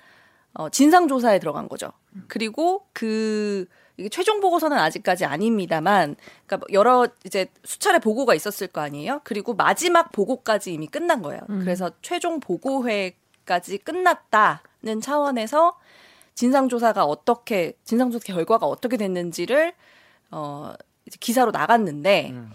[0.54, 1.92] 어, 진상 조사에 들어간 거죠.
[2.28, 3.66] 그리고 그
[3.96, 6.16] 이게 최종 보고서는 아직까지 아닙니다만,
[6.46, 9.20] 그러니까 뭐 여러 이제 수차례 보고가 있었을 거 아니에요.
[9.24, 11.40] 그리고 마지막 보고까지 이미 끝난 거예요.
[11.46, 15.76] 그래서 최종 보고회까지 끝났다는 차원에서
[16.34, 19.74] 진상 조사가 어떻게 진상 조사 결과가 어떻게 됐는지를
[20.30, 20.72] 어
[21.06, 22.50] 이제 기사로 나갔는데 음.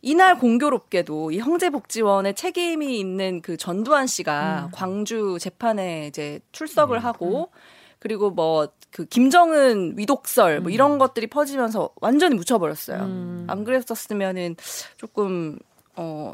[0.00, 7.50] 이날 공교롭게도 이 형제복지원의 책임이 있는 그 전두환 씨가 광주 재판에 이제 출석을 하고
[7.98, 13.00] 그리고 뭐 그 김정은 위독설 뭐 이런 것들이 퍼지면서 완전히 묻혀버렸어요.
[13.46, 14.56] 안 그랬었으면은
[14.96, 15.58] 조금
[15.94, 16.32] 어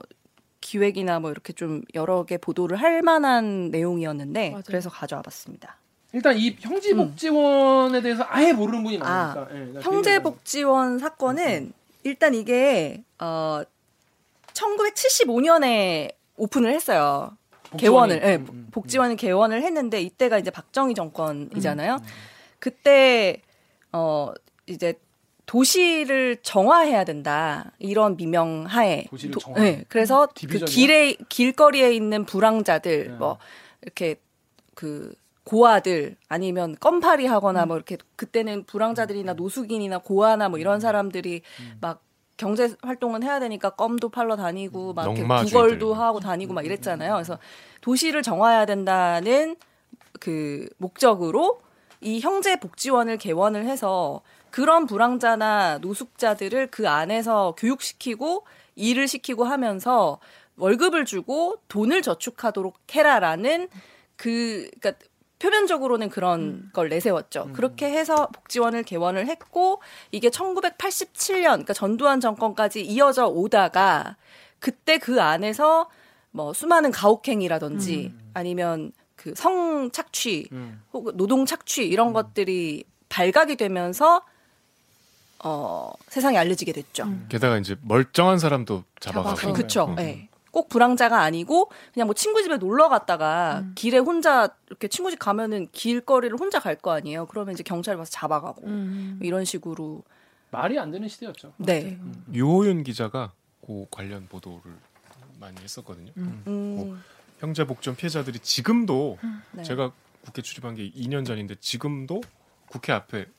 [0.60, 4.62] 기획이나 뭐 이렇게 좀 여러 개 보도를 할 만한 내용이었는데 맞아요.
[4.66, 5.76] 그래서 가져와 봤습니다.
[6.12, 9.48] 일단 이 형제복지원에 대해서 아예 모르는 분이 많으니까.
[9.52, 11.72] 예, 나 형제복지원 사건은
[12.04, 13.62] 일단 이게 어
[14.52, 17.36] 1975년에 오픈을 했어요.
[17.70, 17.80] 복지원이.
[18.12, 21.98] 개원을 예, 음, 음, 복지원이 개원을 했는데 이때가 이제 박정희 정권이잖아요.
[22.58, 23.42] 그때
[23.92, 24.32] 어
[24.66, 24.94] 이제
[25.46, 29.64] 도시를 정화해야 된다 이런 미명 하에 도시를 도- 정화.
[29.64, 30.66] 예, 그래서 그 디비전이요?
[30.66, 33.14] 길에 길거리에 있는 불황자들 네.
[33.16, 33.38] 뭐
[33.82, 34.16] 이렇게
[34.74, 35.12] 그
[35.44, 41.42] 고아들 아니면 껌파리 하거나 뭐 이렇게 그때는 불황자들이나 노숙인이나 고아나 뭐 이런 사람들이
[41.80, 42.02] 막
[42.36, 45.22] 경제 활동은 해야 되니까 껌도 팔러 다니고 막 이렇게.
[45.44, 47.12] 구걸도 하고 다니고 막 이랬잖아요.
[47.14, 47.38] 그래서
[47.80, 49.56] 도시를 정화해야 된다는
[50.18, 51.60] 그 목적으로
[52.00, 58.44] 이 형제 복지원을 개원을 해서 그런 불황자나 노숙자들을 그 안에서 교육시키고
[58.76, 60.18] 일을 시키고 하면서
[60.56, 63.68] 월급을 주고 돈을 저축하도록 해라라는
[64.16, 65.04] 그 그러니까
[65.44, 67.50] 표면적으로는 그런 걸 내세웠죠.
[67.52, 74.16] 그렇게 해서 복지원을 개원을 했고 이게 1987년 그러니까 전두환 정권까지 이어져 오다가
[74.58, 75.90] 그때 그 안에서
[76.30, 80.82] 뭐 수많은 가혹행위라든지 아니면 그 성 착취 음.
[80.92, 84.22] 혹은 노동 착취 이런 것들이 발각이 되면서
[85.42, 87.06] 어 세상에 알려지게 됐죠.
[87.28, 89.52] 게다가 이제 멀쩡한 사람도 잡아가고.
[89.52, 89.86] 그쵸.
[89.90, 89.96] 음.
[89.98, 90.28] 예.
[90.54, 95.66] 꼭 불황자가 아니고 그냥 뭐 친구 집에 놀러 갔다가 길에 혼자 이렇게 친구 집 가면은
[95.72, 97.26] 길거리를 혼자 갈 거 아니에요.
[97.26, 99.18] 그러면 이제 경찰 와서 잡아가고 음.
[99.20, 100.04] 이런 식으로
[100.52, 101.54] 말이 안 되는 시대였죠.
[101.56, 101.98] 네.
[102.32, 103.32] 유호윤 기자가
[103.66, 104.60] 그 관련 보도를
[105.40, 106.12] 많이 했었거든요.
[106.18, 107.02] 음,
[107.40, 109.18] 형제 복지원 피해자들이 지금도
[109.52, 109.64] 네.
[109.64, 109.90] 제가
[110.24, 112.22] 국회 출입한 게 2년 전인데 지금도
[112.68, 113.32] 국회 앞에 그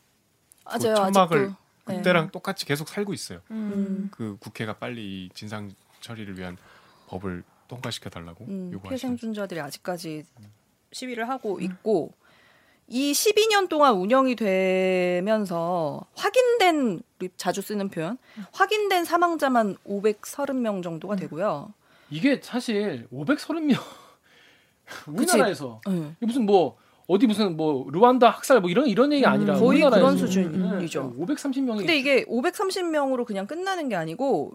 [0.66, 0.96] 맞아요.
[0.96, 1.56] 천막을 아직도.
[1.88, 1.98] 네.
[1.98, 3.40] 그때랑 똑같이 계속 살고 있어요.
[3.52, 6.58] 음, 그 국회가 빨리 이 진상 처리를 위한
[7.08, 8.98] 법을 통과시켜 달라고 음, 피해 요구하시는.
[9.18, 10.24] 생존자들이 아직까지
[10.92, 12.12] 시위를 하고 있고
[12.88, 18.18] 이 12년 동안 운영이 되면서 확인된 우리 자주 쓰는 표현
[18.54, 21.74] 확인된 사망자만 530명 정도가 되고요.
[22.12, 23.80] 이게 사실 530명
[25.08, 26.12] 우리나라에서 네.
[26.18, 30.06] 이게 무슨 뭐 어디 무슨 뭐 르완다 학살 뭐 이런 이런 얘기 아니라 거의 우리나라에서.
[30.06, 31.14] 그런 수준이죠.
[31.18, 34.54] 530명이 근데 이게 530명으로 그냥 끝나는 게 아니고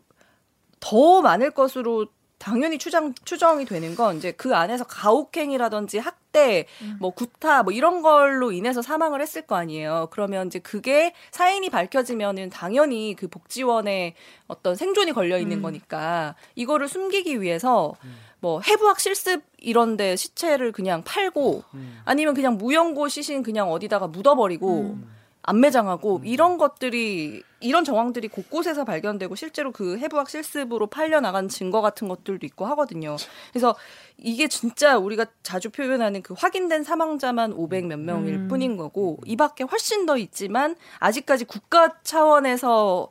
[0.79, 2.07] 더 많을 것으로
[2.41, 6.67] 당연히 추정 추정이 되는 건 이제 그 안에서 가혹행위라든지 학대,
[6.99, 10.09] 뭐 구타, 뭐 이런 걸로 인해서 사망을 했을 거 아니에요.
[10.11, 14.15] 그러면 이제 그게 사인이 밝혀지면은 당연히 그 복지원에
[14.47, 17.95] 어떤 생존이 걸려 있는 거니까 이거를 숨기기 위해서
[18.41, 22.01] 뭐 해부학 실습 이런데 시체를 그냥 팔고 음.
[22.07, 24.97] 아니면 그냥 무연고 시신 그냥 어디다가 묻어버리고
[25.43, 32.09] 안매장하고 이런 것들이 이런 정황들이 곳곳에서 발견되고 실제로 그 해부학 실습으로 팔려 나간 증거 같은
[32.09, 33.17] 것들도 있고 하거든요.
[33.53, 33.77] 그래서
[34.17, 39.65] 이게 진짜 우리가 자주 표현하는 그 확인된 사망자만 500 몇 명일 뿐인 거고 이 밖에
[39.65, 43.11] 훨씬 더 있지만 아직까지 국가 차원에서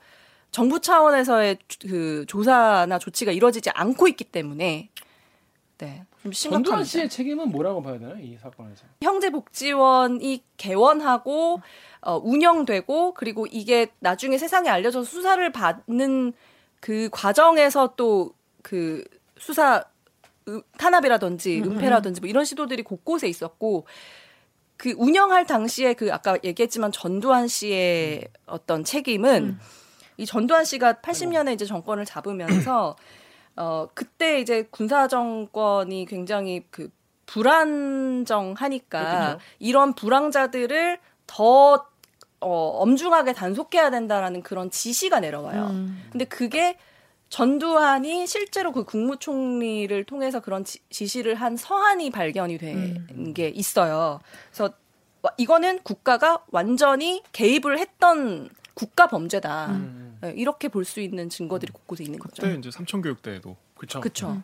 [0.51, 1.57] 정부 차원에서의
[1.87, 4.89] 그 조사나 조치가 이루어지지 않고 있기 때문에
[5.77, 6.03] 네.
[6.23, 6.83] 좀 전두환 심각합니다.
[6.83, 8.83] 씨의 책임은 뭐라고 봐야 되나 이 사건에서?
[9.01, 11.61] 형제복지원이 개원하고
[12.01, 16.33] 어, 운영되고 그리고 이게 나중에 세상에 알려져서 수사를 받는
[16.79, 19.03] 그 과정에서 또 그
[19.37, 19.83] 수사
[20.47, 23.85] 음, 탄압이라든지 은폐라든지 뭐 이런 시도들이 곳곳에 있었고
[24.77, 29.59] 그 운영할 당시에 그 아까 얘기했지만 전두환 씨의 어떤 책임은
[30.17, 32.95] 이 전두환 씨가 80년에 이제 정권을 잡으면서
[33.55, 36.89] 어 그때 이제 군사 정권이 굉장히 그
[37.25, 39.39] 불안정하니까 그렇겠죠.
[39.59, 41.88] 이런 불황자들을 더
[42.41, 45.67] 어, 엄중하게 단속해야 된다라는 그런 지시가 내려와요.
[46.11, 46.77] 근데 그게
[47.29, 54.19] 전두환이 실제로 그 국무총리를 통해서 그런 지, 지시를 한 서한이 발견이 된게 있어요.
[54.49, 54.73] 그래서
[55.21, 59.67] 와- 이거는 국가가 완전히 개입을 했던 국가 범죄다.
[59.71, 60.17] 음.
[60.21, 62.41] 네, 이렇게 볼 수 있는 증거들이 곳곳에 있는 거죠.
[62.41, 63.99] 그때 이제 삼천교육 때에도 그렇죠.
[64.01, 64.41] 그쵸.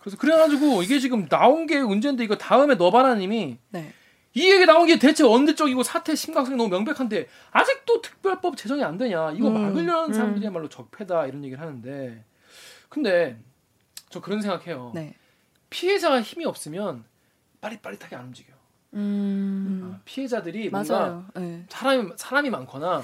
[0.00, 3.92] 그래서 그래가지고 이게 지금 나온 게 문제인데 이거 다음에 너바나님이 네.
[4.34, 8.96] 이 얘기 나온 게 대체 어느 쪽이고 사태 심각성이 너무 명백한데 아직도 특별법 제정이 안
[8.96, 10.12] 되냐 이거 음, 막으려는 음.
[10.12, 12.24] 사람들이야말로 적폐다 이런 얘기를 하는데
[12.88, 13.38] 근데
[14.08, 15.14] 저 그런 생각해요 네.
[15.70, 17.04] 피해자가 힘이 없으면
[17.60, 18.52] 빠릿빠릿하게 안 움직여
[18.94, 19.92] 음.
[19.94, 21.24] 아, 피해자들이 뭔가 맞아요.
[21.34, 21.64] 네.
[21.68, 23.02] 사람이 사람이 많거나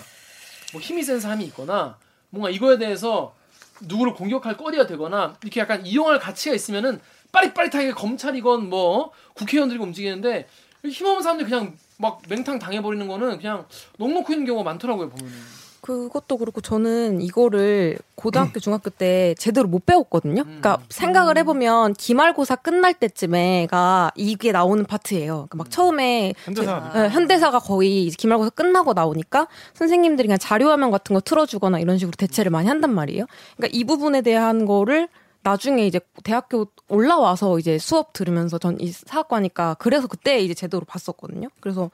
[0.73, 1.99] 뭐 힘이 센 사람이 있거나
[2.31, 3.35] 뭔가 이거에 대해서
[3.83, 7.01] 누구를 공격할 거리가 되거나 이렇게 약간 이용할 가치가 있으면은
[7.33, 10.49] 빠릿빠릿하게 검찰이건 뭐 국회의원들이 움직이는데
[10.85, 13.67] 힘없는 사람들이 그냥 막 맹탕 당해버리는 거는 그냥
[13.99, 15.39] 넉넉히 있는 경우가 많더라고요 보면은.
[15.81, 20.43] 그것도 그렇고 저는 이거를 고등학교 중학교 때 제대로 못 배웠거든요.
[20.43, 25.47] 그러니까 생각을 해보면 기말고사 끝날 때쯤에가 이게 나오는 파트예요.
[25.49, 31.21] 그러니까 막 처음에 현대사 네, 현대사가 거의 기말고사 끝나고 나오니까 선생님들이 그냥 자료화면 같은 거
[31.21, 33.27] 틀어주거나 이런 식으로 대체를 많이 한단 말이에요.
[33.57, 35.09] 그러니까 이 부분에 대한 거를
[35.43, 41.49] 나중에 이제 대학교 올라와서 이제 수업 들으면서 전 이 사학과니까 그래서 그때 이제 제대로 봤었거든요.
[41.61, 41.91] 그래서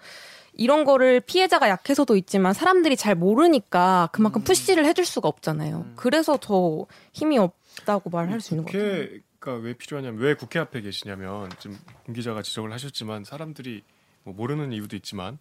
[0.55, 4.45] 이런 거를 피해자가 약해서도 있지만 사람들이 잘 모르니까 그만큼 음.
[4.45, 5.93] 푸시를 해줄 수가 없잖아요.
[5.97, 9.07] 그래서 더 힘이 없다고 말할 수 있는 것 같아요.
[9.41, 13.83] 국회가 왜 필요하냐면 왜 국회 앞에 계시냐면 지금 김 기자가 지적을 하셨지만 사람들이
[14.23, 15.39] 뭐 모르는 이유도 있지만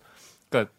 [0.49, 0.71] 그러니까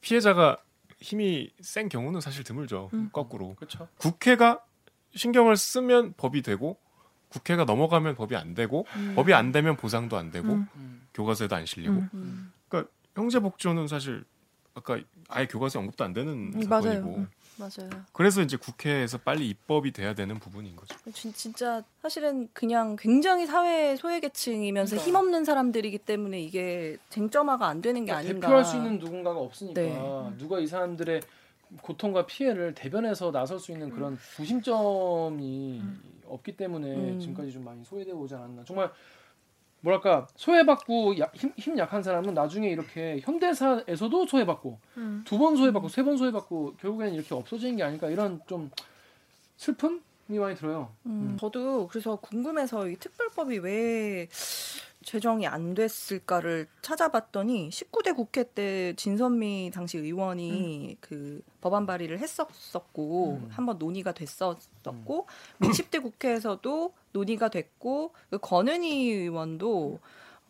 [0.00, 0.58] 피해자가
[1.00, 2.90] 힘이 센 경우는 사실 드물죠.
[3.12, 3.88] 거꾸로 그렇죠.
[3.98, 4.62] 국회가
[5.14, 6.76] 신경을 쓰면 법이 되고
[7.28, 11.06] 국회가 넘어가면 법이 안 되고 법이 안 되면 보상도 안 되고 음.
[11.14, 12.52] 교과서에도 안 실리고 음.
[12.68, 14.24] 그러니까 형제 복지원은 사실
[14.74, 17.26] 아까 아예 교과서에 언급도 안 되는 음, 사건이고 맞아요.
[17.58, 17.90] 맞아요.
[18.12, 20.96] 그래서 이제 국회에서 빨리 입법이 돼야 되는 부분인 거죠.
[21.12, 25.06] 진, 진짜 사실은 그냥 굉장히 사회 소외계층이면서 그러니까.
[25.06, 28.46] 힘없는 사람들이기 때문에 이게 쟁점화가 안 되는 게 그러니까 아닌가.
[28.46, 30.32] 대표할 수 있는 누군가가 없으니까 네.
[30.38, 31.20] 누가 이 사람들의
[31.82, 35.82] 고통과 피해를 대변해서 나설 수 있는 그런 구심점이
[36.26, 37.20] 없기 때문에 음.
[37.20, 38.64] 지금까지 좀 많이 소외되어 오지 않았나.
[38.64, 38.90] 정말
[39.82, 45.22] 뭐랄까 소외받고 야- 힘, 힘 약한 사람은 나중에 이렇게 현대사에서도 소외받고 음.
[45.24, 48.70] 두번 소외받고 세 번 소외받고 결국에는 이렇게 없어지는 게 아닐까 이런 좀
[49.56, 50.90] 슬픔이 많이 들어요.
[51.06, 51.36] 음, 음.
[51.38, 54.28] 저도 그래서 궁금해서 이 특별법이 왜
[55.04, 63.48] 제정이 안 됐을까를 찾아봤더니 19대 국회 때 진선미 당시 의원이 그 법안 발의를 했었었고 음.
[63.50, 65.26] 한번 논의가 됐었었고
[65.60, 70.00] 60대 국회에서도 논의가 됐고 그 권은희 의원도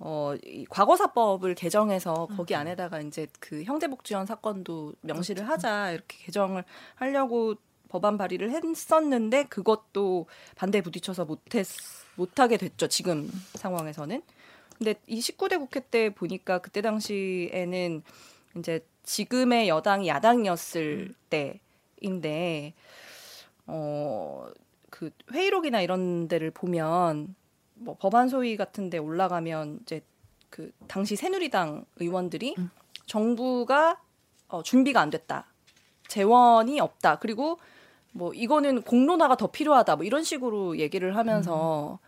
[0.01, 6.65] 어, 이 과거사법을 개정해서 거기 안에다가 이제 그 형제복지원 사건도 명시를 하자 이렇게 개정을
[6.97, 7.55] 하려고
[7.89, 11.67] 법안 발의를 했었는데 그것도 반대에 부딪혀서 못했
[12.17, 14.23] 못하게 됐죠 지금 상황에서는.
[14.81, 18.03] 근데 이 19대 국회 때 보니까 그때 당시에는
[18.59, 22.75] 이제 지금의 여당이 야당이었을 때인데
[23.67, 24.49] 어
[24.91, 27.35] 그 회의록이나 이런 데를 보면
[27.75, 30.03] 뭐 법안 소위 같은 데 올라가면 이제
[30.51, 32.57] 그 당시 새누리당 의원들이
[33.07, 33.99] 정부가
[34.49, 35.47] 어, 준비가 안 됐다.
[36.09, 37.19] 재원이 없다.
[37.21, 37.59] 그리고
[38.13, 39.97] 뭐 이거는 공론화가 더 필요하다.
[39.97, 41.99] 뭐 이런 식으로 얘기를 하면서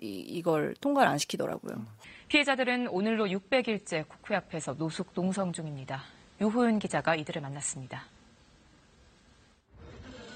[0.00, 1.84] 이, 이걸 통과를 안 시키더라고요.
[2.28, 6.02] 피해자들은 오늘로 600일째 국회 앞에서 노숙 농성 중입니다.
[6.40, 8.02] 유호연 기자가 이들을 만났습니다.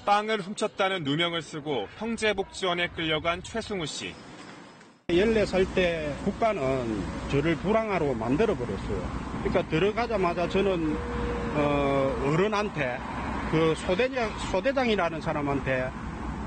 [0.05, 4.13] 땅을 훔쳤다는 누명을 쓰고 형제복지원에 끌려간 최승우 씨.
[5.09, 6.61] 14살 때 국가는
[7.29, 9.41] 저를 불황아로 만들어버렸어요.
[9.43, 10.95] 그러니까 들어가자마자 저는
[11.55, 12.97] 어, 어른한테
[13.51, 15.91] 그 소대장, 소대장이라는 사람한테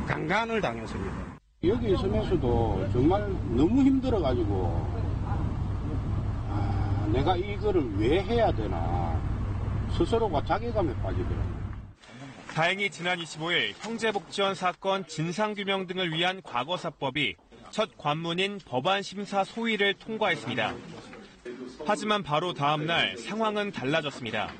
[0.07, 1.35] 강간을 당했습니다.
[1.65, 5.04] 여기 있으면서도 정말 너무 힘들어가지고 아,
[7.07, 9.21] 내가 이거를 왜 해야 되나
[9.97, 11.55] 스스로가 자괴감에 빠지더라고요.
[12.55, 17.37] 다행히 지난 25일 형제복지원 사건 진상규명 등을 위한 과거사법이
[17.71, 20.75] 첫 관문인 법안 심사 소위를 통과했습니다.
[21.85, 24.53] 하지만 바로 다음 날 상황은 달라졌습니다.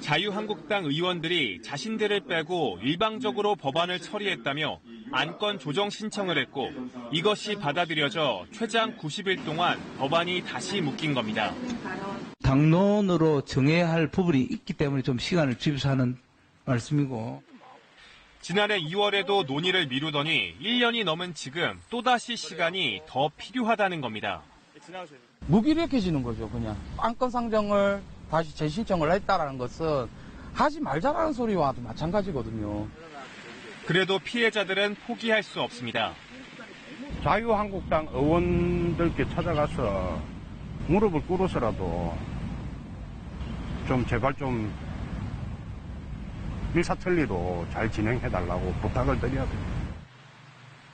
[0.00, 4.80] 자유한국당 의원들이 자신들을 빼고 일방적으로 법안을 처리했다며
[5.12, 6.70] 안건 조정 신청을 했고
[7.12, 11.54] 이것이 받아들여져 최장 90일 동안 법안이 다시 묶인 겁니다.
[12.42, 16.18] 당론으로 정해야 할 부분이 있기 때문에 좀 시간을 주입해서 하는
[16.66, 17.42] 말씀이고
[18.42, 24.42] 지난해 2월에도 논의를 미루더니 1년이 넘은 지금 또다시 시간이 더 필요하다는 겁니다.
[25.46, 30.08] 무기력해지는 거죠 그냥 안건 상정을 다시 재신청을 했다라는 것은
[30.52, 32.86] 하지 말자라는 소리와도 마찬가지거든요
[33.86, 36.14] 그래도 피해자들은 포기할 수 없습니다.
[37.22, 40.22] 자유한국당 의원들께 찾아가서
[40.88, 42.16] 무릎을 꿇어서라도
[43.86, 44.72] 좀 제발 좀
[46.74, 49.60] 일사천리로 잘 진행해달라고 부탁을 드려야 돼요.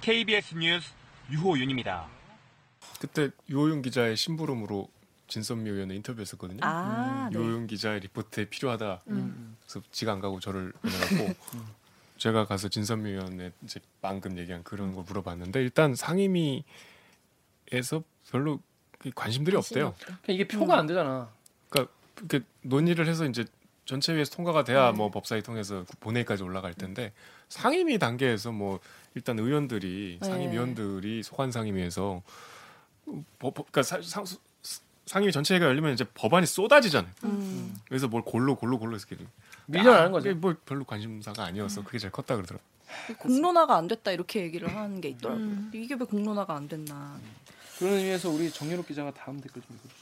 [0.01, 0.93] KBS 뉴스
[1.31, 2.07] 유호윤입니다.
[3.01, 4.88] 그때 유호윤 기자의 심부름으로
[5.35, 6.59] 진선미 의원의 인터뷰했었거든요.
[6.62, 7.38] 아, 네.
[7.38, 9.01] 유호윤 기자의 리포트에 필요하다.
[9.09, 9.57] 음.
[9.62, 11.35] 그래서 지가 안 가고 저를 보내갖고
[12.19, 16.64] 제가 가서 진선미 의원의 이제 방금 얘기한 그런 걸 물어봤는데 일단 상임위에서
[18.31, 18.61] 별로
[19.14, 19.95] 관심들이 없대요.
[20.29, 21.31] 이게 표가 안 되잖아.
[21.71, 23.45] 그러니까 이렇게 논의를 해서 이제
[23.87, 27.12] 전체 위에서 통과가 돼야 뭐 법사위 통해서 본회의까지 올라갈 텐데
[27.49, 28.79] 상임위 단계에서 뭐
[29.14, 30.27] 일단 의원들이 네.
[30.29, 32.23] 상임위원들이 소관 상임위에서
[33.38, 34.25] 법, 법- 그러니까 사- 상,
[35.11, 37.12] 상임위 전체회가 열리면 이제 법안이 쏟아지잖아요.
[37.25, 37.75] 음.
[37.88, 39.27] 그래서 뭘 골로 골로 골로 해서 이렇게
[39.66, 40.29] 밀려나는 거죠.
[40.29, 41.83] 그게 뭐 별로 관심사가 아니었어.
[41.83, 42.62] 그게 제일 컸다 그러더라고.
[43.18, 45.51] 공론화가 안 됐다 이렇게 얘기를 하는 게 있더라고요.
[45.73, 47.18] 이게 왜 공론화가 안 됐나.
[47.81, 49.99] 그런 의미에서 우리 정유롭 기자가 다음 댓글 좀 읽어주세요.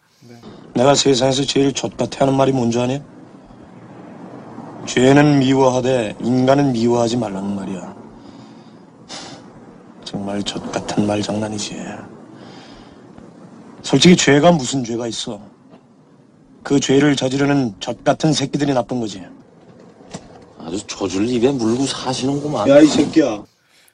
[0.74, 3.00] 내가 세상에서 제일 젖같아 하는 말이 뭔지 아냐?
[4.86, 7.96] 죄는 미워하되 인간은 미워하지 말라는 말이야.
[10.06, 12.17] 정말 젖같은 말 장난이지.
[13.88, 15.42] 솔직히 죄가 무슨 죄가 있어?
[16.62, 19.26] 그 죄를 저지르는 젖 같은 새끼들이 나쁜 거지.
[20.60, 22.68] 아주 저줄 입에 물고 사시는구만.
[22.68, 23.46] 야, 이 새끼야.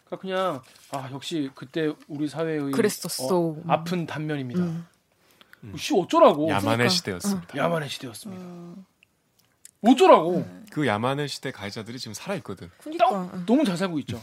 [0.05, 3.35] 그러니까 그냥 아 역시 그때 우리 사회의 그랬었어.
[3.35, 4.65] 어, 아픈 단면입니다.
[5.77, 6.49] 씨 어쩌라고?
[6.49, 6.89] 야만의 그러니까.
[6.89, 7.55] 시대였습니다.
[7.55, 8.43] 야만의 시대였습니다.
[9.83, 10.43] 어쩌라고?
[10.71, 12.71] 그 야만의 시대 가해자들이 지금 살아 있거든.
[12.97, 14.19] 너무, 너무 잘 살고 있죠.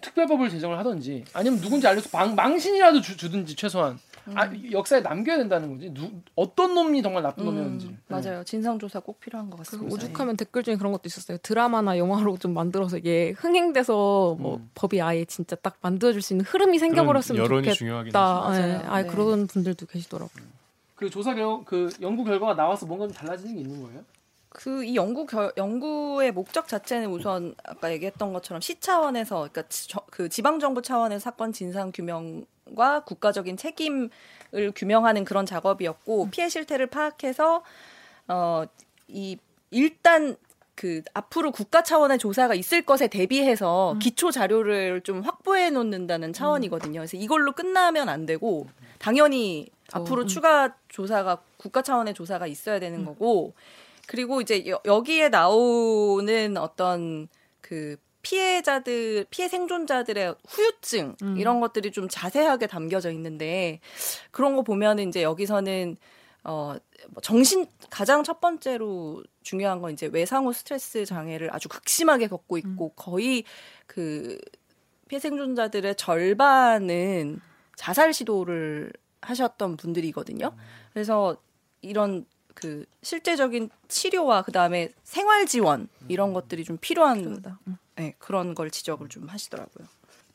[0.00, 4.00] 특별법을 제정을 하든지 아니면 누군지 알려서 망, 망신이라도 주, 주든지 최소한
[4.34, 5.90] 아, 역사에 남겨야 된다는 거지.
[5.92, 7.86] 누, 어떤 놈이 정말 나쁜 놈이었는지.
[7.88, 8.44] 음, 맞아요.
[8.44, 9.94] 진상 조사 꼭 필요한 것그 같습니다.
[9.94, 11.38] 오죽하면 댓글 중에 그런 것도 있었어요.
[11.42, 16.78] 드라마나 영화로 좀 만들어서 이게 흥행돼서 뭐 법이 아예 진짜 딱 만들어줄 수 있는 흐름이
[16.78, 17.74] 생겨버렸으면 여론이 좋겠다.
[17.76, 18.54] 중요하긴 하죠.
[18.62, 18.90] 예, 맞아요.
[18.90, 19.08] 아 네.
[19.08, 20.44] 그런 분들도 계시더라고요.
[20.94, 24.04] 그 조사 결, 그 연구 결과가 나와서 뭔가 좀 달라지는 게 있는 거예요?
[24.50, 30.04] 그이 연구 결, 연구의 목적 자체는 우선 아까 얘기했던 것처럼 시 차원에서 그러니까 지, 저-
[30.10, 34.10] 그 지방 정부 차원의 사건 진상 규명 과 국가적인 책임을
[34.74, 37.62] 규명하는 그런 작업이었고 피해 실태를 파악해서
[38.28, 38.66] 어
[39.12, 39.36] 이
[39.70, 40.36] 일단
[40.74, 47.00] 그 앞으로 국가 차원의 조사가 있을 것에 대비해서 기초 자료를 좀 확보해 놓는다는 차원이거든요.
[47.00, 48.66] 그래서 이걸로 끝나면 안 되고
[48.98, 50.26] 당연히 앞으로 음.
[50.26, 53.52] 추가 조사가 국가 차원의 조사가 있어야 되는 거고
[54.06, 57.28] 그리고 이제 여, 여기에 나오는 어떤
[57.60, 61.36] 그 피해자들 피해 생존자들의 후유증 음.
[61.36, 63.80] 이런 것들이 좀 자세하게 담겨져 있는데
[64.30, 65.96] 그런 거 보면은 이제 여기서는
[66.44, 66.76] 어,
[67.10, 72.90] 뭐 정신 가장 첫 번째로 중요한 건 이제 외상후 스트레스 장애를 아주 극심하게 겪고 있고
[72.90, 73.44] 거의
[73.86, 74.38] 그
[75.08, 77.40] 피해 생존자들의 절반은
[77.76, 80.52] 자살 시도를 하셨던 분들이거든요.
[80.92, 81.36] 그래서
[81.80, 87.42] 이런 그 실제적인 치료와 그 다음에 생활 지원 이런 것들이 좀 필요한
[87.96, 89.86] 네, 그런 걸 지적을 좀 하시더라고요.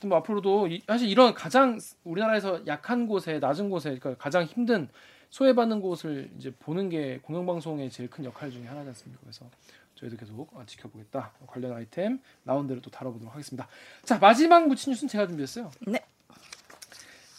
[0.06, 4.88] 뭐 앞으로도 이- 사실 이런 가장 우리나라에서 약한 곳에 낮은 곳에 그러니까 가장 힘든
[5.32, 9.20] 소외받는 곳을 이제 보는 게 공영방송의 제일 큰 역할 중에 하나지 않습니까?
[9.24, 9.50] 그래서
[9.96, 11.32] 저희도 계속 어, 지켜보겠다.
[11.48, 13.68] 관련 아이템 나온 대로 또 다뤄보도록 하겠습니다.
[14.04, 15.72] 자 마지막 묻힌 뉴스는 제가 준비했어요.
[15.88, 16.00] 네.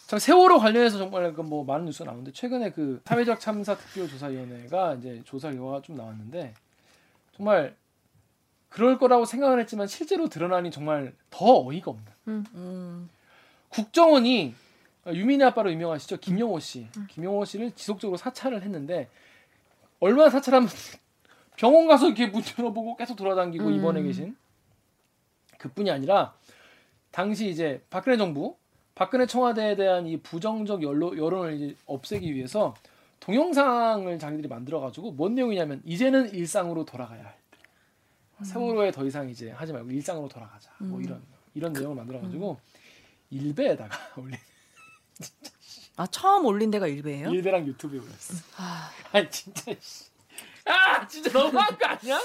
[0.07, 5.49] 자 세월호 관련해서 정말 그뭐 많은 뉴스가 나오는데 최근에 그 사회적 참사 특별조사위원회가 이제 조사
[5.49, 6.53] 결과가 좀 나왔는데
[7.37, 7.75] 정말
[8.69, 12.05] 그럴 거라고 생각을 했지만 실제로 드러나니 정말 더 어이가 없는.
[12.27, 13.09] 음.
[13.69, 14.53] 국정원이
[15.07, 19.09] 유민의 아빠로 유명하시죠 김용호 씨, 김용호 씨를 지속적으로 사찰을 했는데
[19.99, 20.69] 얼마나 사찰하면
[21.57, 23.73] 병원 가서 이렇게 문 열어보고 계속 돌아다니고 음.
[23.73, 24.35] 입원해 계신
[25.57, 26.33] 그뿐이 아니라
[27.11, 28.55] 당시 이제 박근혜 정부,
[28.95, 32.75] 박근혜 청와대에 대한 이 부정적 여론, 여론을 이제 없애기 위해서
[33.19, 37.38] 동영상을 자기들이 만들어 가지고 뭔 내용이냐면 이제는 일상으로 돌아가야 할 때.
[38.43, 40.71] 세월호에 더 이상 이제 하지 말고 일상으로 돌아가자.
[40.79, 41.03] 뭐 음.
[41.03, 41.21] 이런
[41.53, 42.59] 이런 내용을 만들어 가지고
[43.31, 44.37] 일베에다가 올린
[45.97, 47.29] 아 처음 올린 데가 일베예요?
[47.31, 48.35] 일베랑 유튜브에 올렸어.
[48.57, 50.05] 아, 아니 진짜 씨.
[50.65, 52.19] 아 진짜 너무한 거 아니야?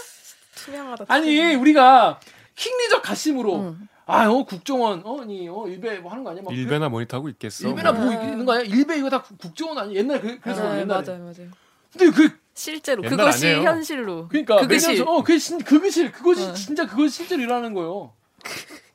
[0.54, 1.06] 투명하다.
[1.08, 2.20] 아니 우리가
[2.54, 6.42] 킹리적 가심으로 아어 국정원 어니 어 일베 뭐 하는 거 아니야?
[6.44, 7.66] 막 일베나 모니터하고 있겠어.
[7.68, 8.12] 일베나 뭐.
[8.12, 8.64] 있는 거 아니야?
[8.64, 9.98] 일베 이거 다 국- 국정원 아니야?
[9.98, 11.02] 옛날 그 그래서 네, 옛날에.
[11.04, 11.50] 맞아요, 맞아요.
[11.92, 13.62] 근데 그 실제로 그것이 아니에요.
[13.68, 16.54] 현실로 그러니까 그것이 어 그게 진 그것이 그것이 어.
[16.54, 18.12] 진짜 그것이 실제로 일어나는 거예요.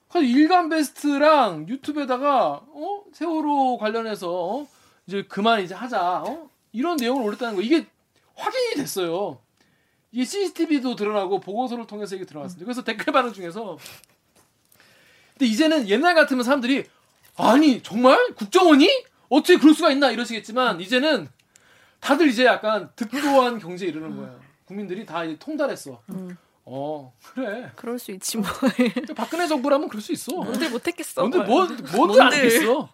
[0.07, 4.67] 그래서 일간 베스트랑 유튜브에다가 어 세월호 관련해서 어?
[5.07, 7.85] 이제 그만 이제 하자 어 이런 내용을 올렸다는 거 이게
[8.35, 9.39] 확인이 됐어요.
[10.11, 12.65] 이게 CCTV도 드러나고 보고서를 통해서 이게 들어갔습니다.
[12.65, 13.77] 그래서 댓글 반응 중에서
[15.33, 16.85] 근데 이제는 옛날 같으면 사람들이
[17.35, 18.89] 아니 정말 국정원이
[19.29, 21.29] 어떻게 그럴 수가 있나 이러시겠지만 이제는
[21.99, 24.39] 다들 이제 약간 득도한 경제에 이르는 거예요.
[24.65, 26.01] 국민들이 다 이제 통달했어.
[26.65, 27.71] 어 그래.
[27.75, 28.47] 그럴 수 있지 뭐.
[29.15, 30.33] 박근혜 정부라면 그럴 수 있어.
[30.33, 31.21] 뭔들 못했겠어.
[31.21, 32.21] 뭔들 뭐 뭔들 뭔들.
[32.21, 32.89] 안 했겠어.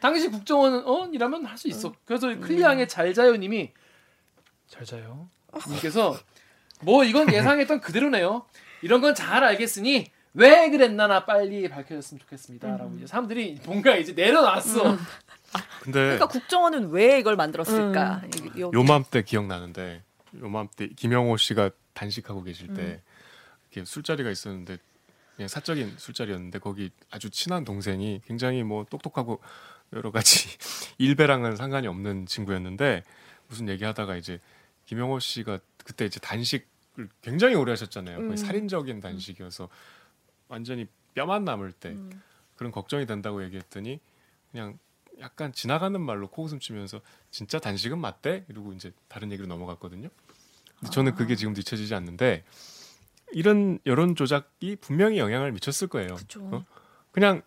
[0.00, 1.94] 당시 국정원 어이라면 할 수 있어.
[2.04, 3.70] 그래서 클리앙의 잘 자요님이
[4.68, 5.28] 잘 자요.
[5.68, 6.18] 님께서
[6.80, 8.44] 뭐 이건 예상했던 그대로네요.
[8.82, 14.96] 이런 건 잘 알겠으니 왜 그랬나나 빨리 밝혀졌으면 좋겠습니다라고 이제 사람들이 뭔가 이제 내려놨어.
[15.82, 18.22] 근데 그러니까 국정원은 왜 이걸 만들었을까?
[18.56, 20.02] 이- 요- 요맘때 기억나는데
[20.38, 23.00] 요맘때 김영호 씨가 단식하고 계실 때 음.
[23.70, 24.78] 이렇게 술자리가 있었는데
[25.36, 29.40] 그냥 사적인 술자리였는데 거기 아주 친한 동생이 굉장히 뭐 똑똑하고
[29.92, 30.48] 여러 가지
[30.98, 33.02] 일배랑은 상관이 없는 친구였는데
[33.48, 34.40] 무슨 얘기하다가 이제
[34.86, 36.64] 김영호 씨가 그때 이제 단식을
[37.20, 38.18] 굉장히 오래 하셨잖아요.
[38.18, 38.36] 거의 음.
[38.36, 39.68] 살인적인 단식이어서
[40.48, 42.22] 완전히 뼈만 남을 때 음.
[42.56, 44.00] 그런 걱정이 된다고 얘기했더니
[44.50, 44.78] 그냥
[45.20, 47.00] 약간 지나가는 말로 코웃음 치면서
[47.30, 50.08] 진짜 단식은 맞대 이러고 이제 다른 얘기로 넘어갔거든요.
[50.78, 52.44] 근데 저는 그게 지금도 잊혀지지 않는데
[53.32, 56.16] 이런 여론 조작이 분명히 영향을 미쳤을 거예요.
[56.38, 56.64] 어?
[57.12, 57.42] 그냥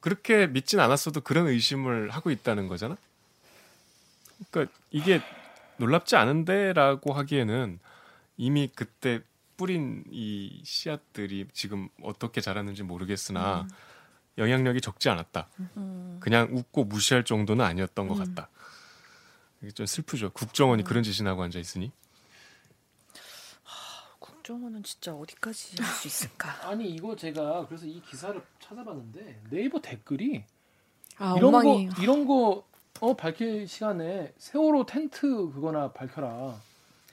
[0.00, 2.96] 그렇게 믿진 않았어도 그런 의심을 하고 있다는 거잖아.
[4.50, 5.20] 그러니까 이게
[5.78, 7.78] 놀랍지 않은데라고 하기에는
[8.36, 9.20] 이미 그때
[9.56, 13.68] 뿌린 이 씨앗들이 지금 어떻게 자랐는지 모르겠으나 음.
[14.38, 15.48] 영향력이 적지 않았다.
[15.76, 16.18] 음.
[16.20, 18.24] 그냥 웃고 무시할 정도는 아니었던 것 음.
[18.34, 18.48] 같다.
[19.62, 20.30] 이게 좀 슬프죠.
[20.30, 21.90] 국정원이 그런 짓이나 하고 앉아 있으니.
[24.18, 26.50] 국정원은 진짜 어디까지 할 수 있을까?
[26.68, 30.44] 아니 이거 제가 그래서 이 기사를 찾아봤는데 네이버 댓글이
[31.18, 31.88] 아, 이런 엉망이.
[31.88, 32.64] 거 이런 거
[33.00, 36.60] 어, 밝힐 시간에 세월호 텐트 그거나 밝혀라.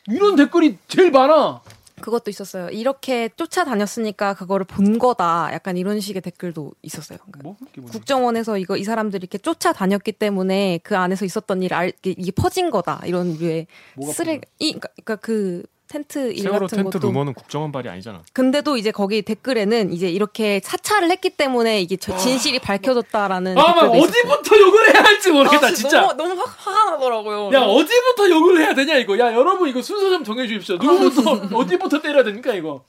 [0.07, 1.61] 이런 댓글이 제일 많아.
[2.01, 2.69] 그것도 있었어요.
[2.69, 5.49] 이렇게 쫓아다녔으니까 그거를 본 거다.
[5.53, 7.19] 약간 이런 식의 댓글도 있었어요.
[7.19, 7.57] 그러니까 뭐?
[7.91, 13.01] 국정원에서 이거 이 사람들이 이렇게 쫓아다녔기 때문에 그 안에서 있었던 일 알, 이게, 퍼진 거다.
[13.05, 13.67] 이런 류의
[14.11, 15.63] 쓰레기, 이, 그러니까, 그러니까 그
[15.93, 18.23] 텐트 일 세월호 같은 텐트 것도 루머는 국정원 발이 아니잖아.
[18.33, 23.83] 근데도 이제 거기 댓글에는 이제 이렇게 사찰을 했기 때문에 이게 저 진실이 밝혀졌다라는 아, 막.
[23.91, 26.01] 어디부터 욕을 해야 할지 모르겠다, 아, 진짜.
[26.01, 27.51] 너무, 너무 확, 화가 나더라고요.
[27.53, 29.19] 야 어디부터 욕을 해야 되냐 이거.
[29.19, 30.77] 야 여러분 이거 순서 좀 정해주십시오.
[30.77, 32.83] 누구부터 어디부터 때려야 됩니까 이거.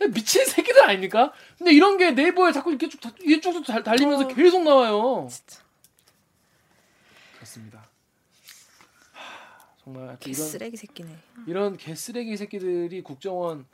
[0.00, 1.32] 야, 미친 새끼들 아닙니까?
[1.58, 3.00] 근데 이런 게 네이버에 자꾸 이렇게 쭉
[3.66, 5.28] 달- 달리면서 계속 나와요.
[7.34, 7.84] 그렇습니다.
[9.84, 11.16] 하, 정말 하여튼 이런 쓰레기 새끼네.
[11.46, 13.66] 이런 개 쓰레기 새끼들이 국정원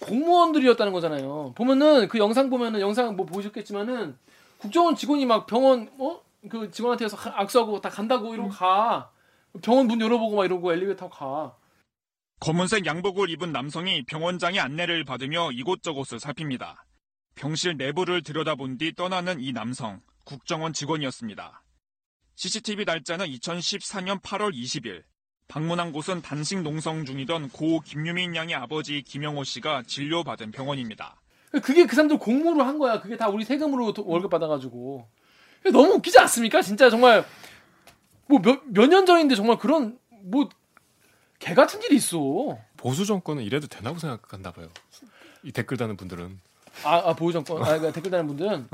[0.00, 1.52] 공무원들이었다는 거잖아요.
[1.54, 4.16] 보면은 그 영상 보면은 영상 뭐 보셨겠지만은
[4.58, 9.10] 국정원 직원이 막 병원 어그 직원한테서 가- 악수하고 다 간다고 이러고 가
[9.62, 11.56] 병원 문 열어보고 막 이러고 엘리베이터 가.
[12.40, 16.84] 검은색 양복을 입은 남성이 병원장의 안내를 받으며 이곳저곳을 살핍니다.
[17.36, 21.62] 병실 내부를 들여다본 뒤 떠나는 이 남성, 국정원 직원이었습니다.
[22.34, 25.02] CCTV 날짜는 2014년 8월 20일.
[25.56, 31.16] 방문한 곳은 단식 농성 중이던 고 김유민 양의 아버지 김영호 씨가 진료받은 병원입니다.
[31.62, 33.02] 그게 그 사람들 공모로 한 거야.
[33.02, 35.06] 그게 다 우리 세금으로 도- 월급 받아가지고
[35.64, 36.62] 너무 웃기지 않습니까?
[36.62, 37.26] 진짜 정말
[38.28, 40.48] 뭐몇몇년 전인데 정말 그런 뭐
[41.38, 42.56] 개 같은 일이 있어.
[42.76, 44.68] 보수 정권은 이래도 되나고 생각한다 봐요.
[45.42, 46.38] 이 댓글 다는 분들은
[46.84, 48.68] 아, 아 보유 정권, 아 그러니까 댓글 다는 분들은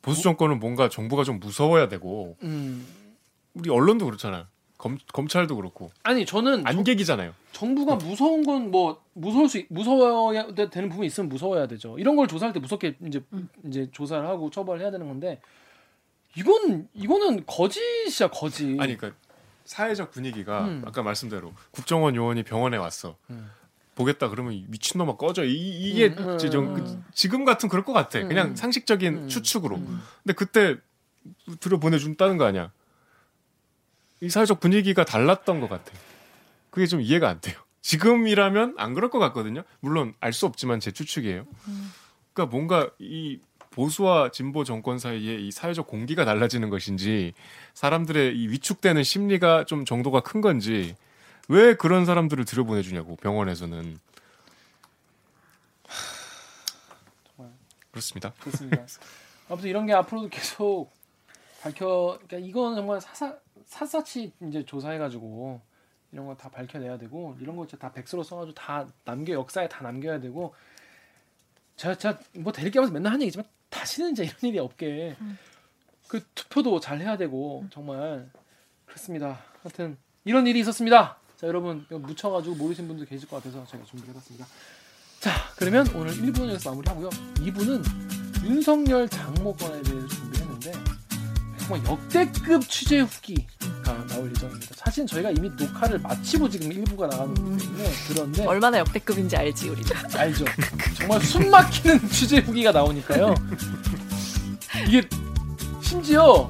[0.00, 2.86] 보수 정권은 뭔가 정부가 좀 무서워야 되고 음.
[3.54, 4.46] 우리 언론도 그렇잖아요.
[4.78, 7.34] 검 검찰도 그렇고 아니 저는 안개기잖아요.
[7.52, 11.98] 정부가 무서운 건 뭐 무서울 수 있- 무서워야 되- 되는 부분이 있으면 무서워야 되죠.
[11.98, 13.20] 이런 걸 조사할 때 무섭게 이제
[13.66, 15.40] 이제 조사를 하고 처벌을 해야 되는 건데
[16.36, 18.78] 이건 이거는 거짓이야 거짓.
[18.80, 19.12] 아니 그러니까
[19.64, 20.82] 사회적 분위기가 음.
[20.86, 23.16] 아까 말씀대로 국정원 요원이 병원에 왔어.
[23.30, 23.50] 음.
[23.96, 27.04] 보겠다 그러면 이 미친놈아 꺼져 이, 게 음, 음, 좀 음.
[27.12, 28.54] 지금 같은 그럴 것 같아 음, 그냥 음.
[28.54, 29.74] 상식적인 추측으로
[30.22, 30.76] 근데 그때
[31.58, 32.70] 들여 보내준다는 거 아니야
[34.20, 35.92] 이 사회적 분위기가 달랐던 것 같아
[36.70, 40.90] 그게 좀 이해가 안 돼요 지금이라면 안 그럴 것 같거든요 물론 알 수 없지만 제
[40.90, 41.46] 추측이에요
[42.32, 43.40] 그러니까 뭔가 이
[43.70, 47.32] 보수와 진보 정권 사이에 이 사회적 공기가 달라지는 것인지
[47.74, 50.96] 사람들의 이 위축되는 심리가 좀 정도가 큰 건지
[51.48, 53.98] 왜 그런 사람들을 들여보내주냐고 병원에서는
[57.90, 58.32] 그렇습니다.
[58.40, 58.84] 그렇습니다.
[59.48, 60.92] 아무튼 이런 게 앞으로도 계속
[61.62, 62.18] 밝혀.
[62.26, 63.34] 그러니까 이건 정말 사사
[63.68, 65.60] 샅샅이 이제 조사해가지고
[66.12, 69.82] 이런 거 다 밝혀내야 되고 이런 거 진짜 다 백서로 써가지고 다 남겨 역사에 다
[69.82, 70.54] 남겨야 되고.
[71.76, 75.16] 제가 뭐 대리기 하면서 맨날 하는 얘기지만 다시는 이제 이런 일이 없게
[76.08, 78.28] 그 투표도 잘 해야 되고 정말
[78.84, 79.38] 그렇습니다.
[79.62, 81.18] 하여튼 이런 일이 있었습니다.
[81.36, 84.44] 자 여러분 이거 묻혀가지고 모르신 분들 계실 것 같아서 제가 준비해봤습니다.
[85.20, 87.10] 자 그러면 오늘 1부는 여기서 마무리하고요.
[87.10, 90.72] 2부는 윤석열 장모건에 대해서 준비했는데
[91.68, 94.74] 정말 역대급 취재 후기가 나올 예정입니다.
[94.76, 99.94] 사실 저희가 이미 녹화를 마치고 지금 1부가 나가는 거기 때문에 그런데 얼마나 역대급인지 알지 우리도.
[100.16, 100.44] 알죠.
[100.96, 103.34] 정말 숨 막히는 취재 후기가 나오니까요.
[104.86, 105.06] 이게
[105.82, 106.48] 심지어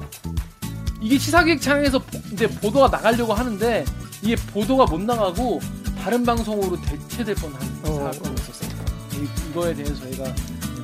[1.01, 3.83] 이게 시사기획창에서 보- 이제 보도가 나가려고 하는데
[4.21, 5.59] 이게 보도가 못 나가고
[6.01, 8.83] 다른 방송으로 대체될 뻔한 사건이 있었습니다.
[9.15, 10.23] 이- 이거에 대해서 저희가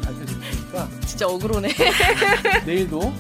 [0.04, 1.70] 발표드릴 테니까 진짜 억울하네.
[2.66, 3.14] 내일도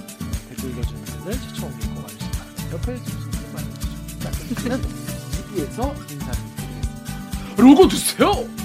[0.49, 2.71] 댓글 읽어주는 분 옮길 거 와주시기 바랍니다.
[2.71, 4.19] 옆에 분들 많이 해주시죠.
[4.19, 4.82] 자, 그럼 저는
[5.32, 7.55] 2부에서 인사를 드리겠습니다.
[7.57, 8.64] 로고 드세요!